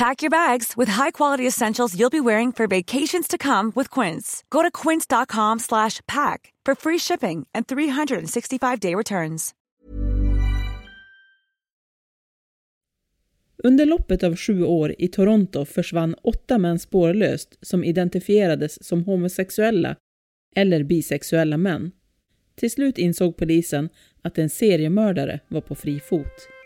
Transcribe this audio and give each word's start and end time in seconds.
Pack 0.00 0.22
your 0.22 0.30
bags 0.30 0.76
with 0.76 0.92
high-quality 0.92 1.46
essentials 1.46 1.94
you'll 1.94 2.10
be 2.10 2.20
wearing 2.20 2.52
for 2.52 2.66
vacations 2.66 3.28
to 3.28 3.38
come 3.38 3.72
with 3.74 4.00
Quince. 4.00 4.44
Go 4.50 4.62
to 4.62 4.70
quince.com/pack 4.88 6.52
for 6.66 6.74
free 6.74 6.98
shipping 6.98 7.46
and 7.54 7.66
365-day 7.66 8.94
returns. 8.94 9.54
Under 13.64 13.86
loppet 13.86 14.22
av 14.22 14.36
sju 14.36 14.64
år 14.64 14.94
i 14.98 15.08
Toronto 15.08 15.64
försvann 15.64 16.14
åtta 16.22 16.58
män 16.58 16.78
spårlöst 16.78 17.58
som 17.62 17.84
identifierades 17.84 18.86
som 18.86 19.04
homosexuella 19.04 19.96
eller 20.56 20.84
bisexuella 20.84 21.56
män. 21.56 21.92
Till 22.54 22.70
slut 22.70 22.98
insåg 22.98 23.36
polisen 23.36 23.88
att 24.22 24.38
en 24.38 24.50
seriemördare 24.50 25.40
var 25.48 25.60
på 25.60 25.74
fri 25.74 26.00
fot. 26.00 26.59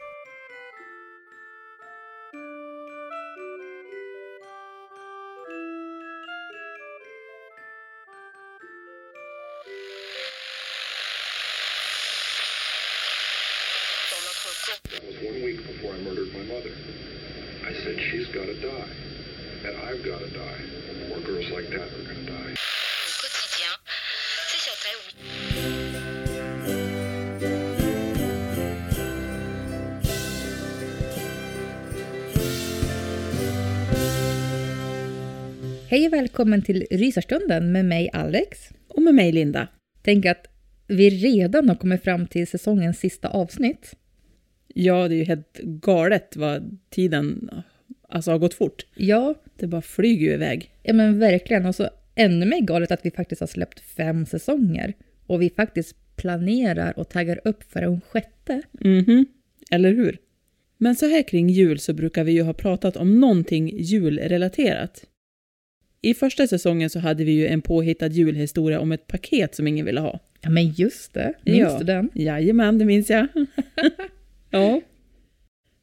Välkommen 36.35 36.63
till 36.63 36.87
Rysarstunden 36.91 37.73
med 37.73 37.85
mig 37.85 38.11
Alex. 38.13 38.71
Och 38.89 39.03
med 39.03 39.15
mig 39.15 39.33
Linda. 39.33 39.69
Tänk 40.03 40.27
att 40.27 40.47
vi 40.87 41.11
redan 41.11 41.69
har 41.69 41.77
kommit 41.77 42.03
fram 42.03 42.27
till 42.27 42.47
säsongens 42.47 42.99
sista 42.99 43.29
avsnitt. 43.29 43.95
Ja, 44.69 45.09
det 45.09 45.15
är 45.15 45.17
ju 45.17 45.25
helt 45.25 45.59
galet 45.59 46.37
vad 46.37 46.79
tiden 46.91 47.51
alltså, 48.09 48.31
har 48.31 48.39
gått 48.39 48.55
fort. 48.55 48.87
Ja, 48.97 49.35
Det 49.59 49.67
bara 49.67 49.83
flyger 49.83 50.27
ju 50.27 50.33
iväg. 50.33 50.71
ja 50.83 50.93
men 50.93 51.19
verkligen. 51.19 51.67
Och 51.67 51.75
så 51.75 51.89
ännu 52.15 52.47
mer 52.47 52.61
galet 52.61 52.91
att 52.91 53.07
vi 53.07 53.11
faktiskt 53.11 53.41
har 53.41 53.47
släppt 53.47 53.81
fem 53.81 54.27
säsonger. 54.27 54.95
Och 55.27 55.43
vi 55.43 55.51
faktiskt 55.51 56.17
planerar 56.17 56.99
och 56.99 57.09
taggar 57.09 57.41
upp 57.45 57.73
för 57.73 57.83
en 57.83 58.01
sjätte. 58.01 58.63
Mhm, 58.73 59.27
eller 59.71 59.93
hur? 59.93 60.19
Men 60.79 60.97
så 60.97 61.07
här 61.07 61.23
kring 61.23 61.49
jul 61.49 61.79
så 61.79 61.93
brukar 61.93 62.25
vi 62.25 62.33
ju 62.33 62.43
ha 62.43 62.53
pratat 62.53 62.97
om 62.97 63.21
någonting 63.21 63.79
julrelaterat. 63.79 65.05
I 66.05 66.15
första 66.15 66.47
säsongen 66.47 66.91
så 66.91 66.99
hade 66.99 67.25
vi 67.25 67.33
ju 67.33 67.47
en 67.47 67.63
påhittad 67.63 68.07
julhistoria 68.09 68.81
om 68.81 68.93
ett 68.93 69.07
paket 69.07 69.55
som 69.55 69.67
ingen 69.67 69.87
ville 69.87 70.01
ha. 70.01 70.21
Ja 70.41 70.51
men 70.51 70.71
just 70.71 71.15
det, 71.15 71.35
minns 71.45 71.59
Ja. 71.59 71.79
du 71.79 71.85
den? 71.85 72.11
Jajamän, 72.15 72.79
det 72.79 72.85
minns 72.85 73.11
jag. 73.11 73.27
ja. 74.51 74.81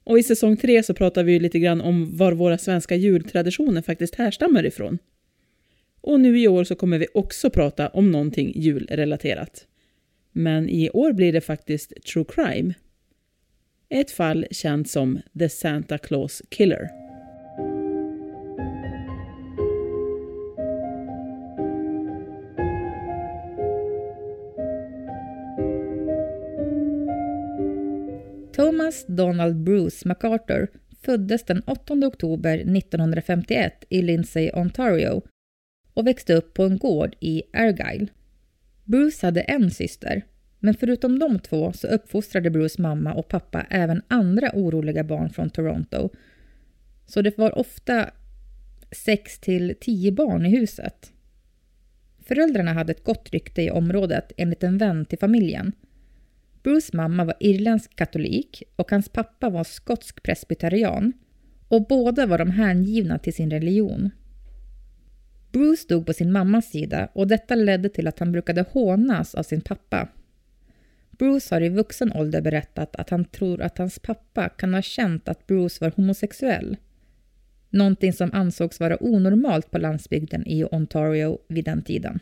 Och 0.04 0.20
i 0.20 0.24
säsong 0.24 0.58
tre 0.58 0.84
så 0.84 0.94
pratar 0.94 1.24
vi 1.24 1.32
ju 1.34 1.40
lite 1.40 1.60
grann 1.60 1.82
om 1.82 2.18
var 2.18 2.32
våra 2.32 2.58
svenska 2.58 2.96
jultraditioner 2.96 3.82
faktiskt 3.82 4.16
härstammar 4.16 4.66
ifrån. 4.66 4.98
Och 6.02 6.20
nu 6.20 6.40
i 6.40 6.48
år 6.48 6.64
så 6.64 6.76
kommer 6.76 6.98
vi 6.98 7.08
också 7.14 7.50
prata 7.50 7.88
om 7.88 8.12
någonting 8.12 8.54
julrelaterat. 8.56 9.68
Men 10.32 10.70
i 10.70 10.90
år 10.90 11.14
blir 11.14 11.34
det 11.34 11.42
faktiskt 11.42 11.94
true 12.14 12.26
crime. 12.28 12.74
Ett 13.90 14.12
fall 14.12 14.46
känt 14.52 14.90
som 14.90 15.20
The 15.40 15.50
Santa 15.50 15.98
Claus 15.98 16.42
Killer. 16.50 17.01
Thomas 28.54 29.06
Donald 29.08 29.56
Bruce 29.64 30.08
MacArthur 30.08 30.68
föddes 31.02 31.44
den 31.44 31.62
8 31.66 31.94
oktober 31.94 32.58
1951 32.58 33.86
i 33.90 34.02
Lindsay, 34.02 34.52
Ontario 34.54 35.22
och 35.94 36.08
växte 36.08 36.34
upp 36.34 36.54
på 36.54 36.64
en 36.64 36.78
gård 36.78 37.16
i 37.20 37.44
Argyle. 37.54 38.08
Bruce 38.84 39.28
hade 39.28 39.42
en 39.42 39.72
syster, 39.72 40.26
men 40.60 40.74
förutom 40.74 41.20
de 41.20 41.40
två 41.40 41.74
så 41.74 41.88
uppfostrade 41.88 42.50
Bruce 42.50 42.82
mamma 42.82 43.14
och 43.14 43.28
pappa 43.28 43.66
även 43.70 44.02
andra 44.08 44.52
oroliga 44.54 45.04
barn 45.04 45.30
från 45.30 45.50
Toronto. 45.50 46.10
Så 47.08 47.22
det 47.22 47.38
var 47.38 47.58
ofta 47.58 48.12
6 48.92 49.40
till 49.40 49.76
10 49.80 50.12
barn 50.12 50.46
i 50.46 50.50
huset. 50.50 51.12
Föräldrarna 52.20 52.74
hade 52.74 52.92
ett 52.92 53.04
gott 53.04 53.30
rykte 53.30 53.62
i 53.62 53.72
området 53.72 54.32
enligt 54.38 54.64
en 54.64 54.78
vän 54.78 55.06
till 55.06 55.20
familjen. 55.20 55.74
Bruce 56.64 56.98
mamma 56.98 57.26
var 57.26 57.36
irländsk 57.40 57.96
katolik 57.96 58.64
och 58.76 58.92
hans 58.92 59.10
pappa 59.10 59.50
var 59.50 59.64
skotsk 59.64 60.24
presbyterian 60.24 61.14
och 61.68 61.88
båda 61.88 62.26
var 62.26 62.38
de 62.38 62.50
hängivna 62.50 63.20
till 63.20 63.34
sin 63.34 63.52
religion. 63.52 64.10
Bruce 65.52 65.86
dog 65.90 66.06
på 66.06 66.14
sin 66.14 66.32
mammas 66.32 66.66
sida 66.66 67.10
och 67.14 67.28
detta 67.28 67.56
ledde 67.56 67.90
till 67.90 68.08
att 68.08 68.20
han 68.20 68.32
brukade 68.32 68.66
hånas 68.72 69.36
av 69.36 69.44
sin 69.44 69.62
pappa. 69.62 70.08
Bruce 71.12 71.56
har 71.56 71.62
i 71.62 71.70
vuxen 71.70 72.12
ålder 72.12 72.42
berättat 72.42 72.96
att 72.96 73.10
han 73.10 73.26
tror 73.26 73.62
att 73.62 73.78
hans 73.78 74.00
pappa 74.00 74.50
kan 74.50 74.74
ha 74.74 74.82
känt 74.82 75.30
att 75.30 75.48
Bruce 75.48 75.78
var 75.82 75.92
homosexuell. 75.96 76.78
Någonting 77.70 78.14
som 78.14 78.30
ansågs 78.34 78.80
vara 78.80 79.04
onormalt 79.04 79.72
på 79.72 79.78
landsbygden 79.78 80.48
i 80.48 80.64
Ontario 80.64 81.40
vid 81.48 81.66
den 81.66 81.82
tiden. 81.82 82.20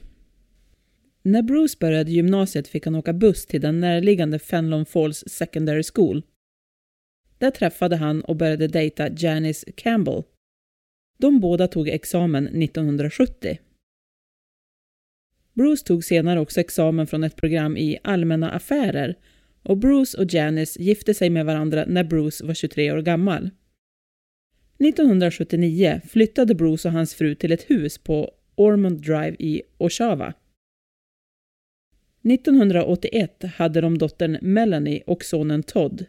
När 1.21 1.41
Bruce 1.41 1.77
började 1.79 2.11
gymnasiet 2.11 2.67
fick 2.67 2.85
han 2.85 2.95
åka 2.95 3.13
buss 3.13 3.45
till 3.45 3.61
den 3.61 3.79
närliggande 3.79 4.39
Fenlon 4.39 4.85
Falls 4.85 5.23
Secondary 5.27 5.83
School. 5.93 6.23
Där 7.37 7.51
träffade 7.51 7.95
han 7.95 8.21
och 8.21 8.35
började 8.35 8.67
dejta 8.67 9.09
Janice 9.17 9.71
Campbell. 9.75 10.23
De 11.17 11.39
båda 11.39 11.67
tog 11.67 11.89
examen 11.89 12.47
1970. 12.47 13.59
Bruce 15.53 15.85
tog 15.85 16.03
senare 16.03 16.39
också 16.39 16.59
examen 16.59 17.07
från 17.07 17.23
ett 17.23 17.35
program 17.35 17.77
i 17.77 17.97
allmänna 18.03 18.51
affärer 18.51 19.15
och 19.63 19.77
Bruce 19.77 20.17
och 20.17 20.33
Janice 20.33 20.81
gifte 20.81 21.13
sig 21.13 21.29
med 21.29 21.45
varandra 21.45 21.85
när 21.87 22.03
Bruce 22.03 22.45
var 22.45 22.53
23 22.53 22.91
år 22.91 23.01
gammal. 23.01 23.49
1979 24.79 26.01
flyttade 26.09 26.55
Bruce 26.55 26.87
och 26.87 26.93
hans 26.93 27.15
fru 27.15 27.35
till 27.35 27.51
ett 27.51 27.69
hus 27.69 27.97
på 27.97 28.31
Ormond 28.55 29.01
Drive 29.01 29.35
i 29.39 29.61
Oshawa. 29.77 30.33
1981 32.31 33.43
hade 33.55 33.81
de 33.81 33.97
dottern 33.97 34.37
Melanie 34.41 35.03
och 35.05 35.23
sonen 35.23 35.63
Todd. 35.63 36.05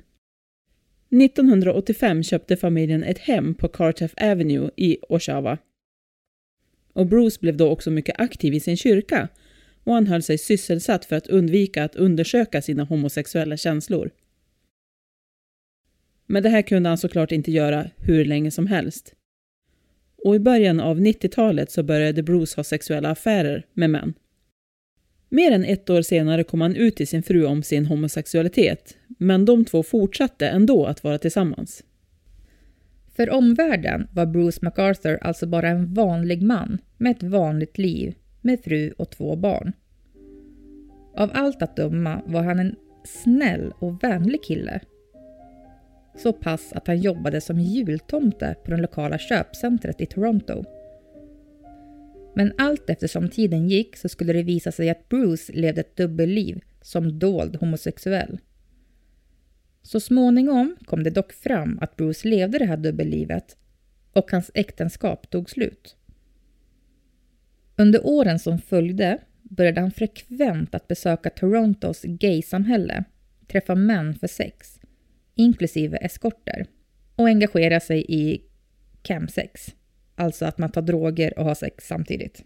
1985 1.11 2.23
köpte 2.23 2.57
familjen 2.57 3.05
ett 3.05 3.19
hem 3.19 3.55
på 3.55 3.69
Cartef 3.69 4.15
Avenue 4.17 4.71
i 4.77 4.99
Oshawa. 5.09 5.59
Och 6.93 7.07
Bruce 7.07 7.39
blev 7.41 7.57
då 7.57 7.69
också 7.69 7.91
mycket 7.91 8.21
aktiv 8.21 8.55
i 8.55 8.61
sin 8.61 8.77
kyrka 8.77 9.29
och 9.85 9.95
han 9.95 10.07
höll 10.07 10.23
sig 10.23 10.39
sysselsatt 10.39 11.05
för 11.05 11.17
att 11.17 11.27
undvika 11.27 11.85
att 11.85 11.97
undersöka 11.97 12.63
sina 12.63 12.85
homosexuella 12.85 13.57
känslor. 13.57 14.11
Men 16.27 16.43
det 16.43 16.49
här 16.49 16.63
kunde 16.63 16.89
han 16.89 16.99
såklart 16.99 17.33
inte 17.33 17.53
göra 17.53 17.91
hur 17.97 18.25
länge 18.25 18.51
som 18.51 18.67
helst. 18.67 19.15
Och 20.25 20.35
i 20.35 20.39
början 20.39 20.81
av 20.81 21.01
90-talet 21.01 21.71
så 21.71 21.83
började 21.83 22.23
Bruce 22.23 22.57
ha 22.57 22.65
sexuella 22.65 23.11
affärer 23.11 23.67
med 23.73 23.91
män. 23.91 24.15
Mer 25.33 25.53
än 25.53 25.65
ett 25.65 25.91
år 25.91 26.03
senare 26.03 26.45
kom 26.45 26.61
han 26.61 26.77
ut 26.77 26.97
till 26.97 27.09
sin 27.09 27.23
fru 27.23 27.45
om 27.45 27.63
sin 27.63 27.87
homosexualitet, 27.87 28.97
men 29.09 29.45
de 29.45 29.65
två 29.65 29.83
fortsatte 29.83 30.49
ändå 30.49 30.87
att 30.87 31.05
vara 31.05 31.19
tillsammans. 31.19 31.85
För 33.17 33.31
omvärlden 33.31 34.09
var 34.13 34.27
Bruce 34.27 34.59
MacArthur 34.63 35.19
alltså 35.23 35.47
bara 35.47 35.69
en 35.69 35.95
vanlig 35.95 36.43
man 36.43 36.79
med 36.99 37.11
ett 37.11 37.23
vanligt 37.23 37.79
liv 37.79 38.15
med 38.41 38.61
fru 38.61 38.93
och 38.99 39.11
två 39.11 39.37
barn. 39.37 39.73
Av 41.17 41.31
allt 41.35 41.63
att 41.63 41.77
döma 41.77 42.23
var 42.27 42.43
han 42.43 42.59
en 42.59 42.77
snäll 43.05 43.73
och 43.79 44.05
vänlig 44.05 44.43
kille. 44.43 44.81
Så 46.17 46.33
pass 46.33 46.73
att 46.73 46.87
han 46.87 47.01
jobbade 47.01 47.41
som 47.41 47.61
jultomte 47.61 48.57
på 48.65 48.71
det 48.71 48.77
lokala 48.77 49.19
köpcentret 49.19 50.01
i 50.01 50.07
Toronto. 50.07 50.65
Men 52.35 52.53
allt 52.59 52.91
eftersom 52.91 53.29
tiden 53.29 53.69
gick 53.69 53.97
så 53.97 54.09
skulle 54.09 54.33
det 54.33 54.43
visa 54.43 54.73
sig 54.73 54.91
att 54.91 55.09
Bruce 55.09 55.53
levde 55.53 55.81
ett 55.81 55.97
dubbelliv 55.97 56.61
som 56.83 57.19
dold 57.19 57.57
homosexuell. 57.57 58.39
Så 59.83 60.01
småningom 60.01 60.77
kom 60.85 61.03
det 61.03 61.11
dock 61.11 61.33
fram 61.33 61.79
att 61.81 61.97
Bruce 61.97 62.29
levde 62.29 62.59
det 62.59 62.65
här 62.65 62.77
dubbellivet 62.77 63.57
och 64.13 64.31
hans 64.31 64.51
äktenskap 64.55 65.31
tog 65.31 65.51
slut. 65.51 65.97
Under 67.77 68.07
åren 68.07 68.39
som 68.39 68.59
följde 68.59 69.19
började 69.43 69.81
han 69.81 69.91
frekvent 69.91 70.75
att 70.75 70.89
besöka 70.89 71.31
Torontos 71.31 72.03
gaysamhälle, 72.03 73.05
träffa 73.47 73.75
män 73.75 74.15
för 74.15 74.27
sex, 74.27 74.81
inklusive 75.35 75.97
eskorter, 75.97 76.67
och 77.17 77.29
engagera 77.29 77.81
sig 77.81 78.05
i 78.09 78.43
camsex, 79.03 79.75
alltså 80.21 80.45
att 80.45 80.59
man 80.59 80.71
tar 80.71 80.83
droger 80.83 81.39
och 81.39 81.45
har 81.45 81.55
sex 81.55 81.87
samtidigt. 81.87 82.45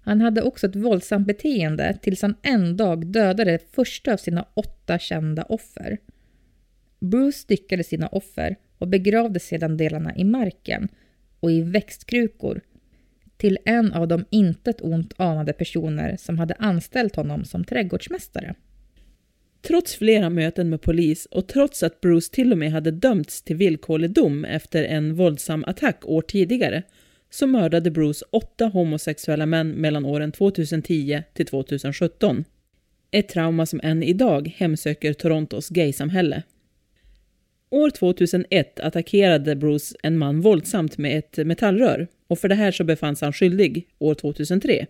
Han 0.00 0.20
hade 0.20 0.42
också 0.42 0.66
ett 0.66 0.76
våldsamt 0.76 1.26
beteende 1.26 1.98
tills 2.02 2.22
han 2.22 2.34
en 2.42 2.76
dag 2.76 3.06
dödade 3.06 3.50
det 3.50 3.72
första 3.72 4.12
av 4.12 4.16
sina 4.16 4.46
åtta 4.54 4.98
kända 4.98 5.42
offer. 5.42 5.98
Bruce 7.00 7.38
styckade 7.38 7.84
sina 7.84 8.06
offer 8.06 8.56
och 8.78 8.88
begravde 8.88 9.40
sedan 9.40 9.76
delarna 9.76 10.16
i 10.16 10.24
marken 10.24 10.88
och 11.40 11.52
i 11.52 11.62
växtkrukor 11.62 12.60
till 13.36 13.58
en 13.64 13.92
av 13.92 14.08
de 14.08 14.24
intet 14.30 14.80
ont 14.80 15.14
anade 15.16 15.52
personer 15.52 16.16
som 16.16 16.38
hade 16.38 16.54
anställt 16.54 17.16
honom 17.16 17.44
som 17.44 17.64
trädgårdsmästare. 17.64 18.54
Trots 19.62 19.94
flera 19.94 20.30
möten 20.30 20.70
med 20.70 20.80
polis 20.80 21.26
och 21.26 21.48
trots 21.48 21.82
att 21.82 22.00
Bruce 22.00 22.30
till 22.32 22.52
och 22.52 22.58
med 22.58 22.72
hade 22.72 22.90
dömts 22.90 23.42
till 23.42 23.56
villkorlig 23.56 24.10
dom 24.10 24.44
efter 24.44 24.84
en 24.84 25.14
våldsam 25.14 25.64
attack 25.66 26.00
år 26.04 26.22
tidigare 26.22 26.82
så 27.30 27.46
mördade 27.46 27.90
Bruce 27.90 28.24
åtta 28.30 28.66
homosexuella 28.66 29.46
män 29.46 29.70
mellan 29.70 30.04
åren 30.04 30.32
2010 30.32 31.22
till 31.34 31.46
2017. 31.46 32.44
Ett 33.10 33.28
trauma 33.28 33.66
som 33.66 33.80
än 33.82 34.02
idag 34.02 34.54
hemsöker 34.56 35.12
Torontos 35.12 35.68
gaysamhälle. 35.68 36.42
År 37.70 37.90
2001 37.90 38.80
attackerade 38.80 39.56
Bruce 39.56 39.94
en 40.02 40.18
man 40.18 40.40
våldsamt 40.40 40.98
med 40.98 41.18
ett 41.18 41.46
metallrör 41.46 42.08
och 42.28 42.38
för 42.38 42.48
det 42.48 42.54
här 42.54 42.72
så 42.72 42.84
befanns 42.84 43.20
han 43.20 43.32
skyldig 43.32 43.88
år 43.98 44.14
2003. 44.14 44.86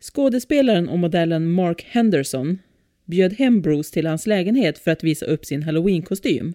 Skådespelaren 0.00 0.88
och 0.88 0.98
modellen 0.98 1.50
Mark 1.50 1.82
Henderson 1.82 2.58
bjöd 3.04 3.32
hem 3.32 3.62
Bruce 3.62 3.92
till 3.92 4.06
hans 4.06 4.26
lägenhet 4.26 4.78
för 4.78 4.90
att 4.90 5.04
visa 5.04 5.26
upp 5.26 5.44
sin 5.44 5.62
halloween-kostym. 5.62 6.54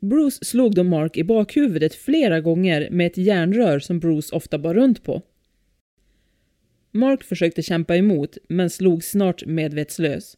Bruce 0.00 0.44
slog 0.44 0.74
då 0.74 0.82
Mark 0.82 1.16
i 1.16 1.24
bakhuvudet 1.24 1.94
flera 1.94 2.40
gånger 2.40 2.90
med 2.90 3.06
ett 3.06 3.16
järnrör 3.16 3.78
som 3.78 4.00
Bruce 4.00 4.36
ofta 4.36 4.58
bar 4.58 4.74
runt 4.74 5.04
på. 5.04 5.22
Mark 6.90 7.24
försökte 7.24 7.62
kämpa 7.62 7.96
emot, 7.96 8.38
men 8.48 8.70
slog 8.70 9.04
snart 9.04 9.46
medvetslös. 9.46 10.36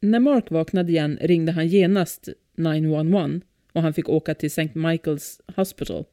När 0.00 0.20
Mark 0.20 0.50
vaknade 0.50 0.92
igen 0.92 1.18
ringde 1.20 1.52
han 1.52 1.68
genast 1.68 2.28
911 2.56 3.40
och 3.72 3.82
han 3.82 3.94
fick 3.94 4.08
åka 4.08 4.34
till 4.34 4.46
St. 4.46 4.70
Michael's 4.74 5.40
Hospital. 5.56 6.04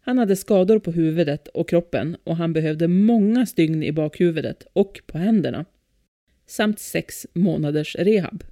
Han 0.00 0.18
hade 0.18 0.36
skador 0.36 0.78
på 0.78 0.90
huvudet 0.90 1.48
och 1.48 1.68
kroppen 1.68 2.16
och 2.24 2.36
han 2.36 2.52
behövde 2.52 2.88
många 2.88 3.46
stygn 3.46 3.82
i 3.82 3.92
bakhuvudet 3.92 4.66
och 4.72 5.00
på 5.06 5.18
händerna. 5.18 5.64
Samt 6.46 6.78
sex 6.78 7.26
månaders 7.32 7.96
rehab. 7.96 8.44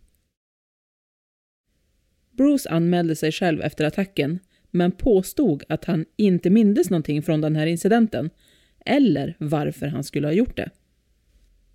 Bruce 2.30 2.70
anmälde 2.70 3.16
sig 3.16 3.32
själv 3.32 3.60
efter 3.60 3.84
attacken 3.84 4.38
men 4.70 4.92
påstod 4.92 5.62
att 5.68 5.84
han 5.84 6.04
inte 6.16 6.50
mindes 6.50 6.90
någonting 6.90 7.22
från 7.22 7.40
den 7.40 7.56
här 7.56 7.66
incidenten 7.66 8.30
eller 8.84 9.36
varför 9.38 9.86
han 9.86 10.04
skulle 10.04 10.26
ha 10.26 10.32
gjort 10.32 10.56
det. 10.56 10.70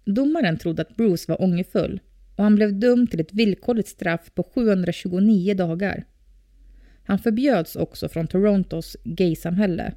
Domaren 0.05 0.57
trodde 0.57 0.81
att 0.81 0.95
Bruce 0.95 1.25
var 1.27 1.41
ångerfull 1.41 2.01
och 2.35 2.43
han 2.43 2.55
blev 2.55 2.79
dömd 2.79 3.11
till 3.11 3.19
ett 3.19 3.33
villkorligt 3.33 3.89
straff 3.89 4.31
på 4.33 4.43
729 4.43 5.53
dagar. 5.53 6.05
Han 7.03 7.19
förbjöds 7.19 7.75
också 7.75 8.09
från 8.09 8.27
Torontos 8.27 8.97
gaysamhälle 9.03 9.93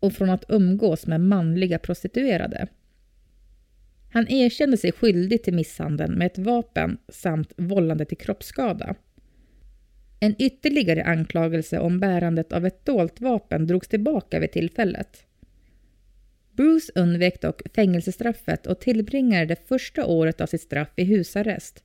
och 0.00 0.12
från 0.12 0.30
att 0.30 0.44
umgås 0.48 1.06
med 1.06 1.20
manliga 1.20 1.78
prostituerade. 1.78 2.68
Han 4.12 4.28
erkände 4.28 4.76
sig 4.76 4.92
skyldig 4.92 5.42
till 5.42 5.54
misshandeln 5.54 6.14
med 6.14 6.26
ett 6.26 6.38
vapen 6.38 6.98
samt 7.08 7.52
vållande 7.56 8.04
till 8.04 8.18
kroppsskada. 8.18 8.94
En 10.20 10.34
ytterligare 10.38 11.04
anklagelse 11.04 11.78
om 11.78 12.00
bärandet 12.00 12.52
av 12.52 12.66
ett 12.66 12.84
dolt 12.84 13.20
vapen 13.20 13.66
drogs 13.66 13.88
tillbaka 13.88 14.40
vid 14.40 14.52
tillfället. 14.52 15.26
Bruce 16.52 16.92
undvek 16.94 17.40
dock 17.40 17.62
fängelsestraffet 17.74 18.66
och 18.66 18.80
tillbringade 18.80 19.46
det 19.46 19.68
första 19.68 20.06
året 20.06 20.40
av 20.40 20.46
sitt 20.46 20.60
straff 20.60 20.92
i 20.96 21.04
husarrest. 21.04 21.84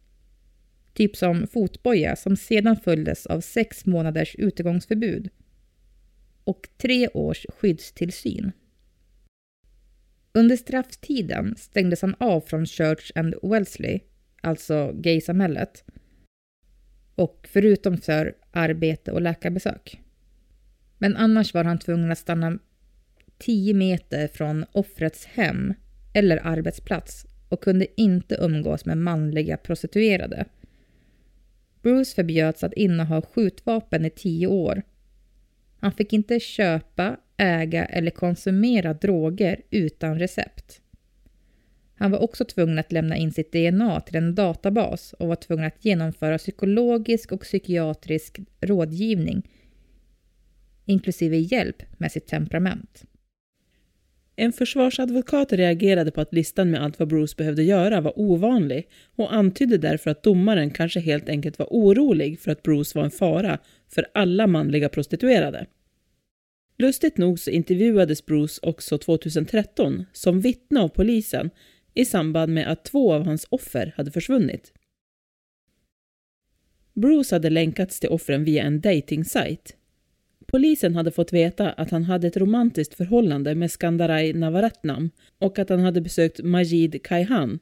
Typ 0.97 1.15
som 1.15 1.47
fotboja 1.47 2.15
som 2.15 2.37
sedan 2.37 2.77
följdes 2.77 3.25
av 3.25 3.41
sex 3.41 3.85
månaders 3.85 4.35
utegångsförbud 4.35 5.29
och 6.43 6.69
tre 6.77 7.07
års 7.07 7.45
skyddstillsyn. 7.49 8.51
Under 10.33 10.55
strafftiden 10.55 11.55
stängdes 11.57 12.01
han 12.01 12.15
av 12.19 12.41
från 12.41 12.65
Church 12.65 13.11
and 13.15 13.35
Wellesley, 13.43 13.99
alltså 14.41 14.91
gaysamhället, 14.93 15.83
och 17.15 17.47
förutom 17.51 17.97
för 17.97 18.35
arbete 18.51 19.11
och 19.11 19.21
läkarbesök. 19.21 20.01
Men 20.97 21.15
annars 21.15 21.53
var 21.53 21.63
han 21.63 21.79
tvungen 21.79 22.11
att 22.11 22.17
stanna 22.17 22.59
10 23.37 23.73
meter 23.73 24.27
från 24.27 24.65
offrets 24.71 25.25
hem 25.25 25.73
eller 26.13 26.47
arbetsplats 26.47 27.25
och 27.49 27.63
kunde 27.63 28.01
inte 28.01 28.35
umgås 28.35 28.85
med 28.85 28.97
manliga 28.97 29.57
prostituerade. 29.57 30.45
Bruce 31.87 32.15
förbjöds 32.15 32.63
att 32.63 32.73
inneha 32.73 33.21
skjutvapen 33.21 34.05
i 34.05 34.09
tio 34.09 34.47
år. 34.47 34.81
Han 35.79 35.91
fick 35.91 36.13
inte 36.13 36.39
köpa, 36.39 37.17
äga 37.37 37.85
eller 37.85 38.11
konsumera 38.11 38.93
droger 38.93 39.61
utan 39.69 40.19
recept. 40.19 40.81
Han 41.95 42.11
var 42.11 42.19
också 42.19 42.45
tvungen 42.45 42.79
att 42.79 42.91
lämna 42.91 43.17
in 43.17 43.31
sitt 43.31 43.51
DNA 43.51 43.99
till 43.99 44.15
en 44.15 44.35
databas 44.35 45.13
och 45.13 45.27
var 45.27 45.35
tvungen 45.35 45.65
att 45.65 45.85
genomföra 45.85 46.37
psykologisk 46.37 47.31
och 47.31 47.41
psykiatrisk 47.41 48.39
rådgivning 48.61 49.49
inklusive 50.85 51.37
hjälp 51.37 51.83
med 51.97 52.11
sitt 52.11 52.27
temperament. 52.27 53.03
En 54.39 54.53
försvarsadvokat 54.53 55.53
reagerade 55.53 56.11
på 56.11 56.21
att 56.21 56.33
listan 56.33 56.71
med 56.71 56.83
allt 56.83 56.99
vad 56.99 57.07
Bruce 57.07 57.35
behövde 57.37 57.63
göra 57.63 58.01
var 58.01 58.19
ovanlig 58.19 58.89
och 59.15 59.33
antydde 59.33 59.77
därför 59.77 60.11
att 60.11 60.23
domaren 60.23 60.71
kanske 60.71 60.99
helt 60.99 61.29
enkelt 61.29 61.59
var 61.59 61.67
orolig 61.69 62.39
för 62.39 62.51
att 62.51 62.63
Bruce 62.63 62.97
var 62.97 63.05
en 63.05 63.11
fara 63.11 63.59
för 63.89 64.07
alla 64.13 64.47
manliga 64.47 64.89
prostituerade. 64.89 65.65
Lustigt 66.77 67.17
nog 67.17 67.39
så 67.39 67.51
intervjuades 67.51 68.25
Bruce 68.25 68.59
också 68.61 68.97
2013 68.97 70.05
som 70.13 70.41
vittne 70.41 70.79
av 70.79 70.87
polisen 70.87 71.49
i 71.93 72.05
samband 72.05 72.53
med 72.53 72.71
att 72.71 72.85
två 72.85 73.13
av 73.13 73.25
hans 73.25 73.47
offer 73.49 73.93
hade 73.97 74.11
försvunnit. 74.11 74.73
Bruce 76.93 77.35
hade 77.35 77.49
länkats 77.49 77.99
till 77.99 78.09
offren 78.09 78.43
via 78.43 78.63
en 78.63 78.81
dating 78.81 79.23
-site. 79.23 79.73
Polisen 80.51 80.95
hade 80.95 81.11
fått 81.11 81.33
veta 81.33 81.71
att 81.71 81.91
han 81.91 82.03
hade 82.03 82.27
ett 82.27 82.37
romantiskt 82.37 82.93
förhållande 82.93 83.55
med 83.55 83.71
Skandarai 83.71 84.33
Navaratnam 84.33 85.11
och 85.39 85.59
att 85.59 85.69
han 85.69 85.79
hade 85.79 86.01
besökt 86.01 86.43
Majid 86.43 87.03
Kaihan. 87.03 87.59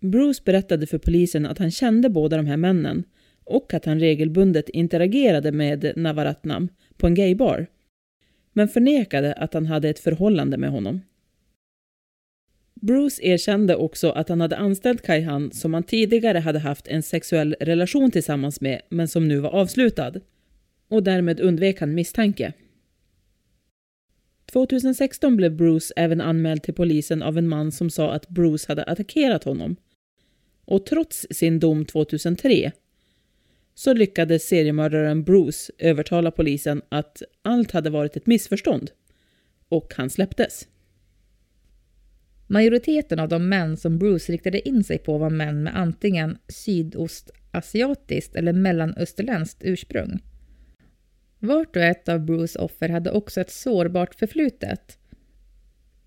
Bruce 0.00 0.42
berättade 0.44 0.86
för 0.86 0.98
polisen 0.98 1.46
att 1.46 1.58
han 1.58 1.70
kände 1.70 2.08
båda 2.08 2.36
de 2.36 2.46
här 2.46 2.56
männen 2.56 3.04
och 3.44 3.74
att 3.74 3.84
han 3.84 4.00
regelbundet 4.00 4.68
interagerade 4.68 5.52
med 5.52 5.92
Navaratnam 5.96 6.68
på 6.96 7.06
en 7.06 7.14
gaybar, 7.14 7.66
men 8.52 8.68
förnekade 8.68 9.32
att 9.32 9.54
han 9.54 9.66
hade 9.66 9.88
ett 9.88 9.98
förhållande 9.98 10.56
med 10.56 10.70
honom. 10.70 11.00
Bruce 12.74 13.22
erkände 13.22 13.76
också 13.76 14.10
att 14.10 14.28
han 14.28 14.40
hade 14.40 14.56
anställt 14.56 15.02
Kaihan 15.02 15.52
som 15.52 15.74
han 15.74 15.82
tidigare 15.82 16.38
hade 16.38 16.58
haft 16.58 16.88
en 16.88 17.02
sexuell 17.02 17.56
relation 17.60 18.10
tillsammans 18.10 18.60
med 18.60 18.80
men 18.88 19.08
som 19.08 19.28
nu 19.28 19.38
var 19.38 19.50
avslutad. 19.50 20.12
Och 20.94 21.02
därmed 21.02 21.40
undvek 21.40 21.80
han 21.80 21.94
misstanke. 21.94 22.52
2016 24.52 25.36
blev 25.36 25.56
Bruce 25.56 25.94
även 25.96 26.20
anmäld 26.20 26.62
till 26.62 26.74
polisen 26.74 27.22
av 27.22 27.38
en 27.38 27.48
man 27.48 27.72
som 27.72 27.90
sa 27.90 28.12
att 28.12 28.28
Bruce 28.28 28.64
hade 28.68 28.84
attackerat 28.84 29.44
honom. 29.44 29.76
Och 30.64 30.86
trots 30.86 31.26
sin 31.30 31.60
dom 31.60 31.84
2003 31.84 32.72
så 33.74 33.94
lyckades 33.94 34.48
seriemördaren 34.48 35.24
Bruce 35.24 35.72
övertala 35.78 36.30
polisen 36.30 36.82
att 36.88 37.22
allt 37.42 37.70
hade 37.70 37.90
varit 37.90 38.16
ett 38.16 38.26
missförstånd. 38.26 38.90
Och 39.68 39.94
han 39.96 40.10
släpptes. 40.10 40.68
Majoriteten 42.46 43.18
av 43.18 43.28
de 43.28 43.48
män 43.48 43.76
som 43.76 43.98
Bruce 43.98 44.32
riktade 44.32 44.68
in 44.68 44.84
sig 44.84 44.98
på 44.98 45.18
var 45.18 45.30
män 45.30 45.62
med 45.62 45.76
antingen 45.76 46.38
sydostasiatiskt 46.48 48.36
eller 48.36 48.52
mellanösterländskt 48.52 49.62
ursprung. 49.64 50.20
Vart 51.44 51.76
och 51.76 51.82
ett 51.82 52.08
av 52.08 52.20
Bruce 52.20 52.58
offer 52.58 52.88
hade 52.88 53.10
också 53.10 53.40
ett 53.40 53.50
sårbart 53.50 54.14
förflutet. 54.14 54.98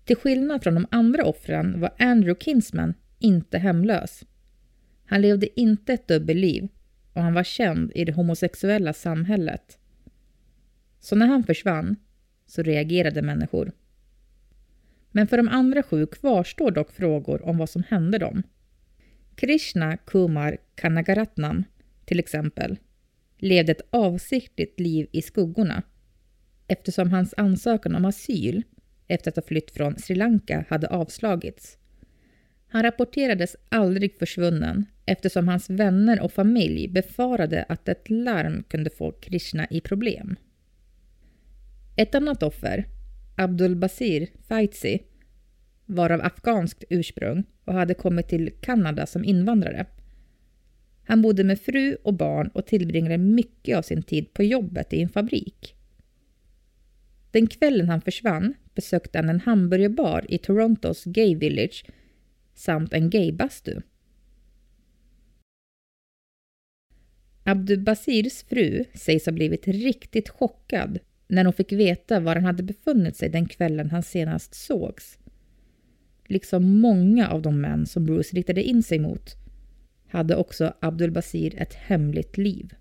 Till 0.04 0.16
skillnad 0.16 0.62
från 0.62 0.74
de 0.74 0.86
andra 0.90 1.24
offren 1.24 1.80
var 1.80 1.90
Andrew 1.98 2.44
Kinsman 2.44 2.94
inte 3.18 3.58
hemlös. 3.58 4.24
Han 5.04 5.20
levde 5.20 5.60
inte 5.60 5.92
ett 5.92 6.08
dubbelliv 6.08 6.68
och 7.12 7.22
han 7.22 7.34
var 7.34 7.42
känd 7.42 7.92
i 7.94 8.04
det 8.04 8.12
homosexuella 8.12 8.92
samhället. 8.92 9.78
Så 11.00 11.16
när 11.16 11.26
han 11.26 11.44
försvann 11.44 11.96
så 12.46 12.62
reagerade 12.62 13.22
människor. 13.22 13.72
Men 15.10 15.26
för 15.26 15.36
de 15.36 15.48
andra 15.48 15.82
sju 15.82 16.06
kvarstår 16.06 16.70
dock 16.70 16.92
frågor 16.92 17.44
om 17.44 17.58
vad 17.58 17.70
som 17.70 17.82
hände 17.88 18.18
dem. 18.18 18.42
Krishna 19.34 19.96
Kumar 19.96 20.58
Kanagaratnam, 20.74 21.64
till 22.04 22.18
exempel, 22.18 22.78
levde 23.38 23.72
ett 23.72 23.88
avsiktligt 23.90 24.80
liv 24.80 25.08
i 25.12 25.22
skuggorna 25.22 25.82
eftersom 26.66 27.10
hans 27.10 27.34
ansökan 27.36 27.94
om 27.94 28.04
asyl 28.04 28.62
efter 29.06 29.30
att 29.30 29.36
ha 29.36 29.42
flytt 29.42 29.70
från 29.70 29.98
Sri 29.98 30.14
Lanka 30.14 30.64
hade 30.68 30.88
avslagits. 30.88 31.78
Han 32.68 32.82
rapporterades 32.82 33.56
aldrig 33.68 34.18
försvunnen 34.18 34.86
eftersom 35.06 35.48
hans 35.48 35.70
vänner 35.70 36.20
och 36.20 36.32
familj 36.32 36.88
befarade 36.88 37.64
att 37.68 37.88
ett 37.88 38.10
larm 38.10 38.62
kunde 38.62 38.90
få 38.90 39.12
Krishna 39.12 39.66
i 39.70 39.80
problem. 39.80 40.36
Ett 41.96 42.14
annat 42.14 42.42
offer, 42.42 42.86
Abdul 43.36 43.76
Basir 43.76 44.28
Faitzi, 44.48 45.02
var 45.86 46.10
av 46.10 46.20
afghanskt 46.20 46.84
ursprung 46.90 47.44
och 47.64 47.74
hade 47.74 47.94
kommit 47.94 48.28
till 48.28 48.50
Kanada 48.60 49.06
som 49.06 49.24
invandrare. 49.24 49.86
Han 51.08 51.22
bodde 51.22 51.44
med 51.44 51.60
fru 51.60 51.96
och 52.02 52.14
barn 52.14 52.48
och 52.48 52.66
tillbringade 52.66 53.18
mycket 53.18 53.76
av 53.76 53.82
sin 53.82 54.02
tid 54.02 54.32
på 54.32 54.42
jobbet 54.42 54.92
i 54.92 55.02
en 55.02 55.08
fabrik. 55.08 55.74
Den 57.30 57.46
kvällen 57.46 57.88
han 57.88 58.00
försvann 58.00 58.54
besökte 58.74 59.18
han 59.18 59.28
en 59.28 59.40
hamburgerbar 59.40 60.24
i 60.28 60.38
Torontos 60.38 61.04
Gay 61.04 61.34
Village 61.34 61.84
samt 62.54 62.92
en 62.92 63.10
gaybastu. 63.10 63.80
Abdubasirs 67.44 68.42
fru 68.42 68.84
sägs 68.94 69.26
ha 69.26 69.32
blivit 69.32 69.68
riktigt 69.68 70.28
chockad 70.28 70.98
när 71.28 71.44
hon 71.44 71.52
fick 71.52 71.72
veta 71.72 72.20
var 72.20 72.34
han 72.34 72.44
hade 72.44 72.62
befunnit 72.62 73.16
sig 73.16 73.28
den 73.28 73.46
kvällen 73.46 73.90
han 73.90 74.02
senast 74.02 74.54
sågs. 74.54 75.18
Liksom 76.26 76.78
många 76.78 77.28
av 77.28 77.42
de 77.42 77.60
män 77.60 77.86
som 77.86 78.04
Bruce 78.04 78.36
riktade 78.36 78.62
in 78.62 78.82
sig 78.82 78.98
mot 78.98 79.37
hade 80.08 80.36
också 80.36 80.72
Abdul 80.80 81.10
Basir 81.10 81.62
ett 81.62 81.74
hemligt 81.74 82.36
liv. 82.36 82.74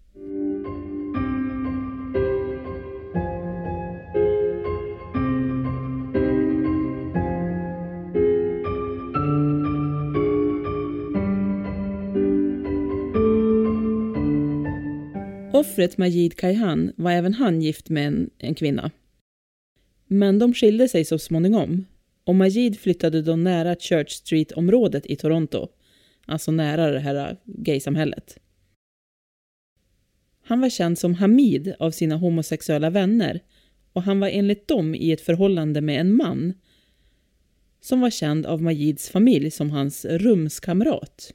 Offret 15.53 15.97
Majid 15.97 16.35
Kaihan 16.35 16.91
var 16.95 17.11
även 17.11 17.33
han 17.33 17.61
gift 17.61 17.89
med 17.89 18.07
en, 18.07 18.29
en 18.37 18.55
kvinna. 18.55 18.91
Men 20.07 20.39
de 20.39 20.53
skilde 20.53 20.87
sig 20.87 21.05
så 21.05 21.19
småningom 21.19 21.85
och 22.23 22.35
Majid 22.35 22.79
flyttade 22.79 23.21
då 23.21 23.35
nära 23.35 23.75
Church 23.75 24.11
Street-området 24.11 25.05
i 25.05 25.15
Toronto, 25.15 25.67
alltså 26.27 26.51
nära 26.51 26.91
det 26.91 26.99
här 26.99 27.37
gaysamhället. 27.45 28.37
Han 30.43 30.61
var 30.61 30.69
känd 30.69 30.97
som 30.97 31.13
Hamid 31.13 31.75
av 31.79 31.91
sina 31.91 32.15
homosexuella 32.15 32.89
vänner 32.89 33.39
och 33.93 34.03
han 34.03 34.19
var 34.19 34.27
enligt 34.27 34.67
dem 34.67 34.95
i 34.95 35.11
ett 35.11 35.21
förhållande 35.21 35.81
med 35.81 36.01
en 36.01 36.15
man 36.15 36.53
som 37.81 38.01
var 38.01 38.09
känd 38.09 38.45
av 38.45 38.61
Majids 38.61 39.09
familj 39.09 39.51
som 39.51 39.69
hans 39.69 40.05
rumskamrat. 40.05 41.33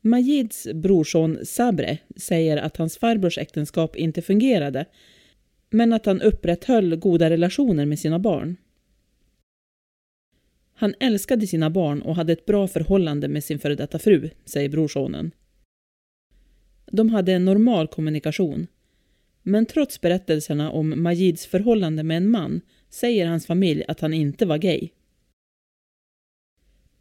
Majids 0.00 0.68
brorson 0.74 1.38
Sabre 1.44 1.98
säger 2.16 2.56
att 2.56 2.76
hans 2.76 2.98
farbrors 2.98 3.38
äktenskap 3.38 3.96
inte 3.96 4.22
fungerade 4.22 4.86
men 5.70 5.92
att 5.92 6.06
han 6.06 6.20
upprätthöll 6.20 6.96
goda 6.96 7.30
relationer 7.30 7.86
med 7.86 7.98
sina 7.98 8.18
barn. 8.18 8.56
Han 10.80 10.94
älskade 11.00 11.46
sina 11.46 11.70
barn 11.70 12.02
och 12.02 12.16
hade 12.16 12.32
ett 12.32 12.46
bra 12.46 12.68
förhållande 12.68 13.28
med 13.28 13.44
sin 13.44 13.58
före 13.58 13.74
detta 13.74 13.98
fru, 13.98 14.30
säger 14.44 14.68
brorsonen. 14.68 15.30
De 16.86 17.08
hade 17.08 17.32
en 17.32 17.44
normal 17.44 17.88
kommunikation. 17.88 18.66
Men 19.42 19.66
trots 19.66 20.00
berättelserna 20.00 20.70
om 20.70 21.02
Majids 21.02 21.46
förhållande 21.46 22.02
med 22.02 22.16
en 22.16 22.30
man 22.30 22.60
säger 22.90 23.26
hans 23.26 23.46
familj 23.46 23.84
att 23.88 24.00
han 24.00 24.14
inte 24.14 24.46
var 24.46 24.58
gay. 24.58 24.88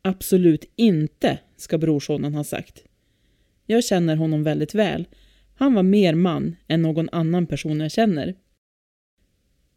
Absolut 0.01 0.65
inte, 0.75 1.39
ska 1.57 1.77
brorsonen 1.77 2.33
ha 2.33 2.43
sagt. 2.43 2.83
Jag 3.65 3.83
känner 3.83 4.15
honom 4.15 4.43
väldigt 4.43 4.75
väl. 4.75 5.07
Han 5.55 5.74
var 5.74 5.83
mer 5.83 6.15
man 6.15 6.55
än 6.67 6.81
någon 6.81 7.09
annan 7.12 7.48
person 7.48 7.79
jag 7.79 7.91
känner. 7.91 8.36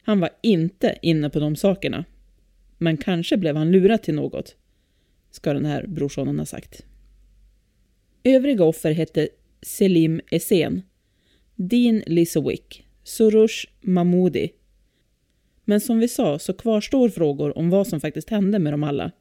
Han 0.02 0.20
var 0.20 0.30
inte 0.42 0.98
inne 1.02 1.30
på 1.30 1.40
de 1.40 1.56
sakerna. 1.56 2.04
Men 2.82 2.96
kanske 2.96 3.36
blev 3.36 3.56
han 3.56 3.70
lurad 3.70 4.02
till 4.02 4.14
något, 4.14 4.56
ska 5.30 5.52
den 5.52 5.64
här 5.64 5.86
brorsonen 5.86 6.38
ha 6.38 6.46
sagt. 6.46 6.84
Övriga 8.24 8.64
offer 8.64 8.92
hette 8.92 9.28
Selim 9.62 10.20
Esen, 10.30 10.82
Dean 11.56 12.02
Lisowick, 12.06 12.86
Surush 13.04 13.68
Mahmoudi. 13.80 14.50
Men 15.64 15.80
som 15.80 15.98
vi 15.98 16.08
sa 16.08 16.38
så 16.38 16.52
kvarstår 16.52 17.08
frågor 17.08 17.58
om 17.58 17.70
vad 17.70 17.86
som 17.86 18.00
faktiskt 18.00 18.30
hände 18.30 18.58
med 18.58 18.72
dem 18.72 18.84
alla. 18.84 19.12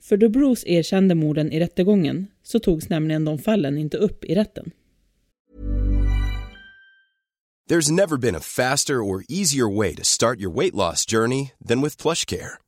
För 0.00 0.16
då 0.16 0.28
Bruce 0.28 0.68
erkände 0.68 1.14
morden 1.14 1.52
i 1.52 1.60
rättegången 1.60 2.26
så 2.42 2.58
togs 2.58 2.88
nämligen 2.88 3.24
de 3.24 3.38
fallen 3.38 3.78
inte 3.78 3.96
upp 3.96 4.24
i 4.24 4.34
rätten. 4.34 4.70
There's 7.70 7.92
never 7.92 8.16
been 8.16 8.34
a 8.34 8.40
faster 8.40 8.94
or 8.94 9.24
easier 9.28 9.76
way 9.76 9.94
to 9.94 10.04
start 10.04 10.40
your 10.40 10.54
weight 10.56 10.74
loss 10.74 11.06
journey 11.10 11.50
than 11.68 11.82
with 11.82 12.02
PlushCare. 12.02 12.67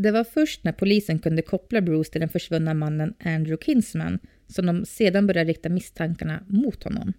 Det 0.00 0.10
var 0.10 0.24
först 0.24 0.64
när 0.64 0.72
polisen 0.72 1.18
kunde 1.18 1.42
koppla 1.42 1.80
Bruce 1.80 2.10
till 2.10 2.20
den 2.20 2.28
försvunna 2.28 2.74
mannen 2.74 3.14
Andrew 3.18 3.64
Kinsman 3.64 4.18
som 4.46 4.66
de 4.66 4.84
sedan 4.84 5.26
började 5.26 5.50
rikta 5.50 5.68
misstankarna 5.68 6.44
mot 6.48 6.84
honom. 6.84 7.12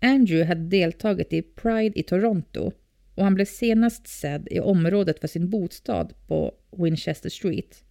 Andrew 0.00 0.48
hade 0.48 0.68
deltagit 0.68 1.32
i 1.32 1.42
Pride 1.42 1.98
i 1.98 2.02
Toronto 2.02 2.72
och 3.14 3.24
han 3.24 3.34
blev 3.34 3.44
senast 3.44 4.06
sedd 4.06 4.48
i 4.50 4.60
området 4.60 5.20
för 5.20 5.28
sin 5.28 5.50
bostad 5.50 6.14
på 6.26 6.54
Winchester 6.76 7.30
Street, 7.30 7.84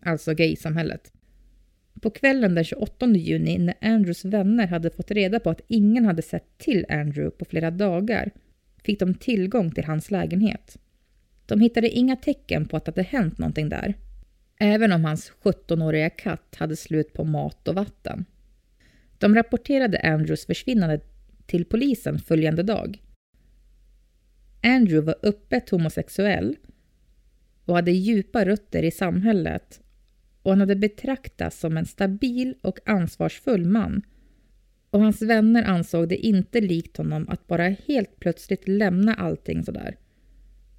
alltså 0.00 0.34
gaysamhället. 0.34 1.12
På 2.02 2.10
kvällen 2.10 2.54
den 2.54 2.64
28 2.64 3.06
juni 3.06 3.58
när 3.58 3.74
Andrews 3.80 4.24
vänner 4.24 4.66
hade 4.66 4.90
fått 4.90 5.10
reda 5.10 5.40
på 5.40 5.50
att 5.50 5.60
ingen 5.68 6.04
hade 6.04 6.22
sett 6.22 6.58
till 6.58 6.86
Andrew 6.88 7.30
på 7.30 7.44
flera 7.44 7.70
dagar 7.70 8.30
fick 8.84 9.00
de 9.00 9.14
tillgång 9.14 9.70
till 9.70 9.84
hans 9.84 10.10
lägenhet. 10.10 10.78
De 11.50 11.60
hittade 11.60 11.88
inga 11.88 12.16
tecken 12.16 12.68
på 12.68 12.76
att 12.76 12.84
det 12.84 12.90
hade 12.90 13.02
hänt 13.02 13.38
någonting 13.38 13.68
där, 13.68 13.94
även 14.60 14.92
om 14.92 15.04
hans 15.04 15.32
17-åriga 15.42 16.10
katt 16.10 16.54
hade 16.58 16.76
slut 16.76 17.12
på 17.12 17.24
mat 17.24 17.68
och 17.68 17.74
vatten. 17.74 18.24
De 19.18 19.34
rapporterade 19.34 20.00
Andrews 20.00 20.46
försvinnande 20.46 21.00
till 21.46 21.64
polisen 21.64 22.18
följande 22.18 22.62
dag. 22.62 23.02
Andrew 24.62 25.06
var 25.06 25.28
öppet 25.28 25.70
homosexuell 25.70 26.56
och 27.64 27.74
hade 27.74 27.90
djupa 27.90 28.44
rötter 28.44 28.82
i 28.82 28.90
samhället 28.90 29.80
och 30.42 30.50
han 30.50 30.60
hade 30.60 30.76
betraktats 30.76 31.60
som 31.60 31.76
en 31.76 31.86
stabil 31.86 32.54
och 32.62 32.78
ansvarsfull 32.88 33.66
man. 33.66 34.02
Och 34.90 35.00
hans 35.00 35.22
vänner 35.22 35.64
ansåg 35.64 36.08
det 36.08 36.26
inte 36.26 36.60
likt 36.60 36.96
honom 36.96 37.28
att 37.28 37.46
bara 37.46 37.68
helt 37.68 38.20
plötsligt 38.20 38.68
lämna 38.68 39.14
allting 39.14 39.64
sådär. 39.64 39.96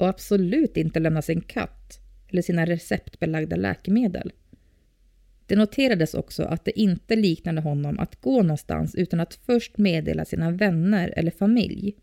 Och 0.01 0.07
absolut 0.07 0.77
inte 0.77 0.99
lämna 0.99 1.21
sin 1.21 1.41
katt 1.41 1.99
eller 2.29 2.41
sina 2.41 2.65
receptbelagda 2.65 3.55
läkemedel. 3.55 4.31
Det 5.45 5.55
noterades 5.55 6.13
också 6.13 6.43
att 6.43 6.65
det 6.65 6.79
inte 6.79 7.15
liknade 7.15 7.61
honom 7.61 7.99
att 7.99 8.21
gå 8.21 8.41
någonstans 8.41 8.95
utan 8.95 9.19
att 9.19 9.33
först 9.33 9.77
meddela 9.77 10.25
sina 10.25 10.51
vänner 10.51 11.13
eller 11.17 11.31
familj. 11.31 11.95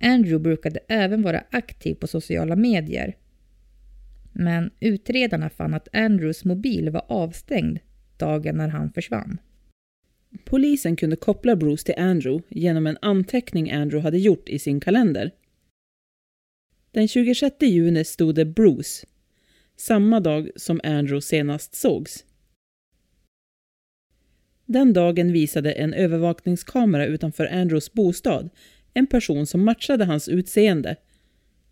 Andrew 0.00 0.38
brukade 0.38 0.80
även 0.88 1.22
vara 1.22 1.44
aktiv 1.50 1.94
på 1.94 2.06
sociala 2.06 2.56
medier. 2.56 3.16
Men 4.32 4.70
utredarna 4.80 5.50
fann 5.50 5.74
att 5.74 5.94
Andrews 5.94 6.44
mobil 6.44 6.90
var 6.90 7.04
avstängd 7.08 7.78
dagen 8.16 8.56
när 8.56 8.68
han 8.68 8.92
försvann. 8.92 9.38
Polisen 10.44 10.96
kunde 10.96 11.16
koppla 11.16 11.56
Bruce 11.56 11.84
till 11.84 12.02
Andrew 12.04 12.44
genom 12.48 12.86
en 12.86 12.98
anteckning 13.02 13.70
Andrew 13.70 14.02
hade 14.02 14.18
gjort 14.18 14.48
i 14.48 14.58
sin 14.58 14.80
kalender. 14.80 15.30
Den 16.94 17.08
26 17.08 17.54
juni 17.60 18.04
stod 18.04 18.34
det 18.34 18.44
Bruce, 18.44 19.06
samma 19.76 20.20
dag 20.20 20.50
som 20.56 20.80
Andrew 20.84 21.20
senast 21.20 21.74
sågs. 21.74 22.24
Den 24.66 24.92
dagen 24.92 25.32
visade 25.32 25.72
en 25.72 25.94
övervakningskamera 25.94 27.06
utanför 27.06 27.46
Andrews 27.46 27.92
bostad 27.92 28.50
en 28.92 29.06
person 29.06 29.46
som 29.46 29.64
matchade 29.64 30.04
hans 30.04 30.28
utseende 30.28 30.96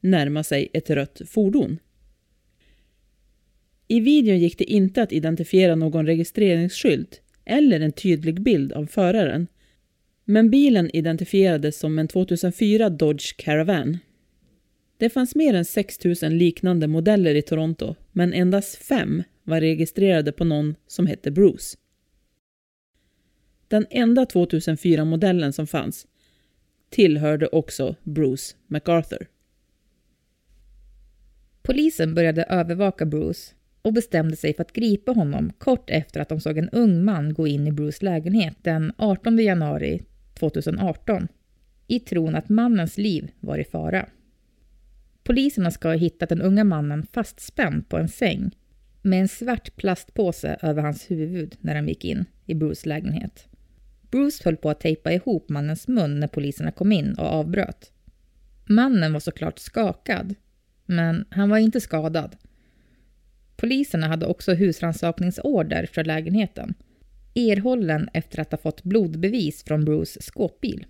närma 0.00 0.44
sig 0.44 0.70
ett 0.72 0.90
rött 0.90 1.20
fordon. 1.26 1.78
I 3.88 4.00
videon 4.00 4.38
gick 4.38 4.58
det 4.58 4.72
inte 4.72 5.02
att 5.02 5.12
identifiera 5.12 5.74
någon 5.74 6.06
registreringsskylt 6.06 7.20
eller 7.44 7.80
en 7.80 7.92
tydlig 7.92 8.42
bild 8.42 8.72
av 8.72 8.86
föraren. 8.86 9.46
Men 10.24 10.50
bilen 10.50 10.90
identifierades 10.96 11.78
som 11.78 11.98
en 11.98 12.08
2004 12.08 12.90
Dodge 12.90 13.36
Caravan. 13.36 13.98
Det 15.02 15.10
fanns 15.10 15.34
mer 15.34 15.54
än 15.54 15.64
6 15.64 16.04
000 16.04 16.14
liknande 16.32 16.88
modeller 16.88 17.34
i 17.34 17.42
Toronto, 17.42 17.94
men 18.12 18.32
endast 18.32 18.76
fem 18.76 19.22
var 19.42 19.60
registrerade 19.60 20.32
på 20.32 20.44
någon 20.44 20.74
som 20.86 21.06
hette 21.06 21.30
Bruce. 21.30 21.76
Den 23.68 23.86
enda 23.90 24.24
2004-modellen 24.24 25.52
som 25.52 25.66
fanns 25.66 26.06
tillhörde 26.90 27.46
också 27.46 27.96
Bruce 28.02 28.56
MacArthur. 28.66 29.28
Polisen 31.62 32.14
började 32.14 32.42
övervaka 32.42 33.06
Bruce 33.06 33.54
och 33.82 33.92
bestämde 33.92 34.36
sig 34.36 34.54
för 34.54 34.62
att 34.62 34.72
gripa 34.72 35.12
honom 35.12 35.52
kort 35.58 35.90
efter 35.90 36.20
att 36.20 36.28
de 36.28 36.40
såg 36.40 36.58
en 36.58 36.68
ung 36.68 37.04
man 37.04 37.34
gå 37.34 37.46
in 37.46 37.66
i 37.66 37.72
Bruce 37.72 38.04
lägenhet 38.04 38.56
den 38.62 38.92
18 38.96 39.38
januari 39.38 40.02
2018 40.34 41.28
i 41.86 42.00
tron 42.00 42.34
att 42.34 42.48
mannens 42.48 42.98
liv 42.98 43.30
var 43.40 43.58
i 43.58 43.64
fara. 43.64 44.08
Poliserna 45.24 45.70
ska 45.70 45.88
ha 45.88 45.94
hittat 45.94 46.28
den 46.28 46.42
unga 46.42 46.64
mannen 46.64 47.06
fastspänd 47.12 47.88
på 47.88 47.96
en 47.96 48.08
säng 48.08 48.50
med 49.02 49.20
en 49.20 49.28
svart 49.28 49.76
plastpåse 49.76 50.56
över 50.62 50.82
hans 50.82 51.10
huvud 51.10 51.56
när 51.60 51.74
de 51.74 51.88
gick 51.88 52.04
in 52.04 52.24
i 52.46 52.54
Bruce 52.54 52.88
lägenhet. 52.88 53.48
Bruce 54.10 54.44
höll 54.44 54.56
på 54.56 54.70
att 54.70 54.80
tejpa 54.80 55.12
ihop 55.12 55.48
mannens 55.48 55.88
mun 55.88 56.20
när 56.20 56.28
poliserna 56.28 56.70
kom 56.70 56.92
in 56.92 57.14
och 57.14 57.26
avbröt. 57.26 57.92
Mannen 58.66 59.12
var 59.12 59.20
såklart 59.20 59.58
skakad, 59.58 60.34
men 60.86 61.24
han 61.30 61.50
var 61.50 61.58
inte 61.58 61.80
skadad. 61.80 62.36
Poliserna 63.56 64.08
hade 64.08 64.26
också 64.26 64.54
husrannsakningsorder 64.54 65.86
för 65.86 66.04
lägenheten, 66.04 66.74
erhållen 67.34 68.08
efter 68.12 68.40
att 68.40 68.50
ha 68.50 68.58
fått 68.58 68.82
blodbevis 68.82 69.64
från 69.64 69.84
Bruce 69.84 70.22
skåpbil. 70.22 70.86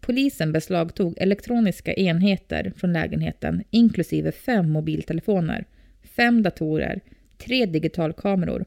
Polisen 0.00 0.52
beslagtog 0.52 1.14
elektroniska 1.18 1.94
enheter 1.94 2.72
från 2.76 2.92
lägenheten 2.92 3.62
inklusive 3.70 4.32
fem 4.32 4.70
mobiltelefoner, 4.70 5.66
fem 6.02 6.42
datorer, 6.42 7.00
tre 7.38 7.66
digitalkameror 7.66 8.64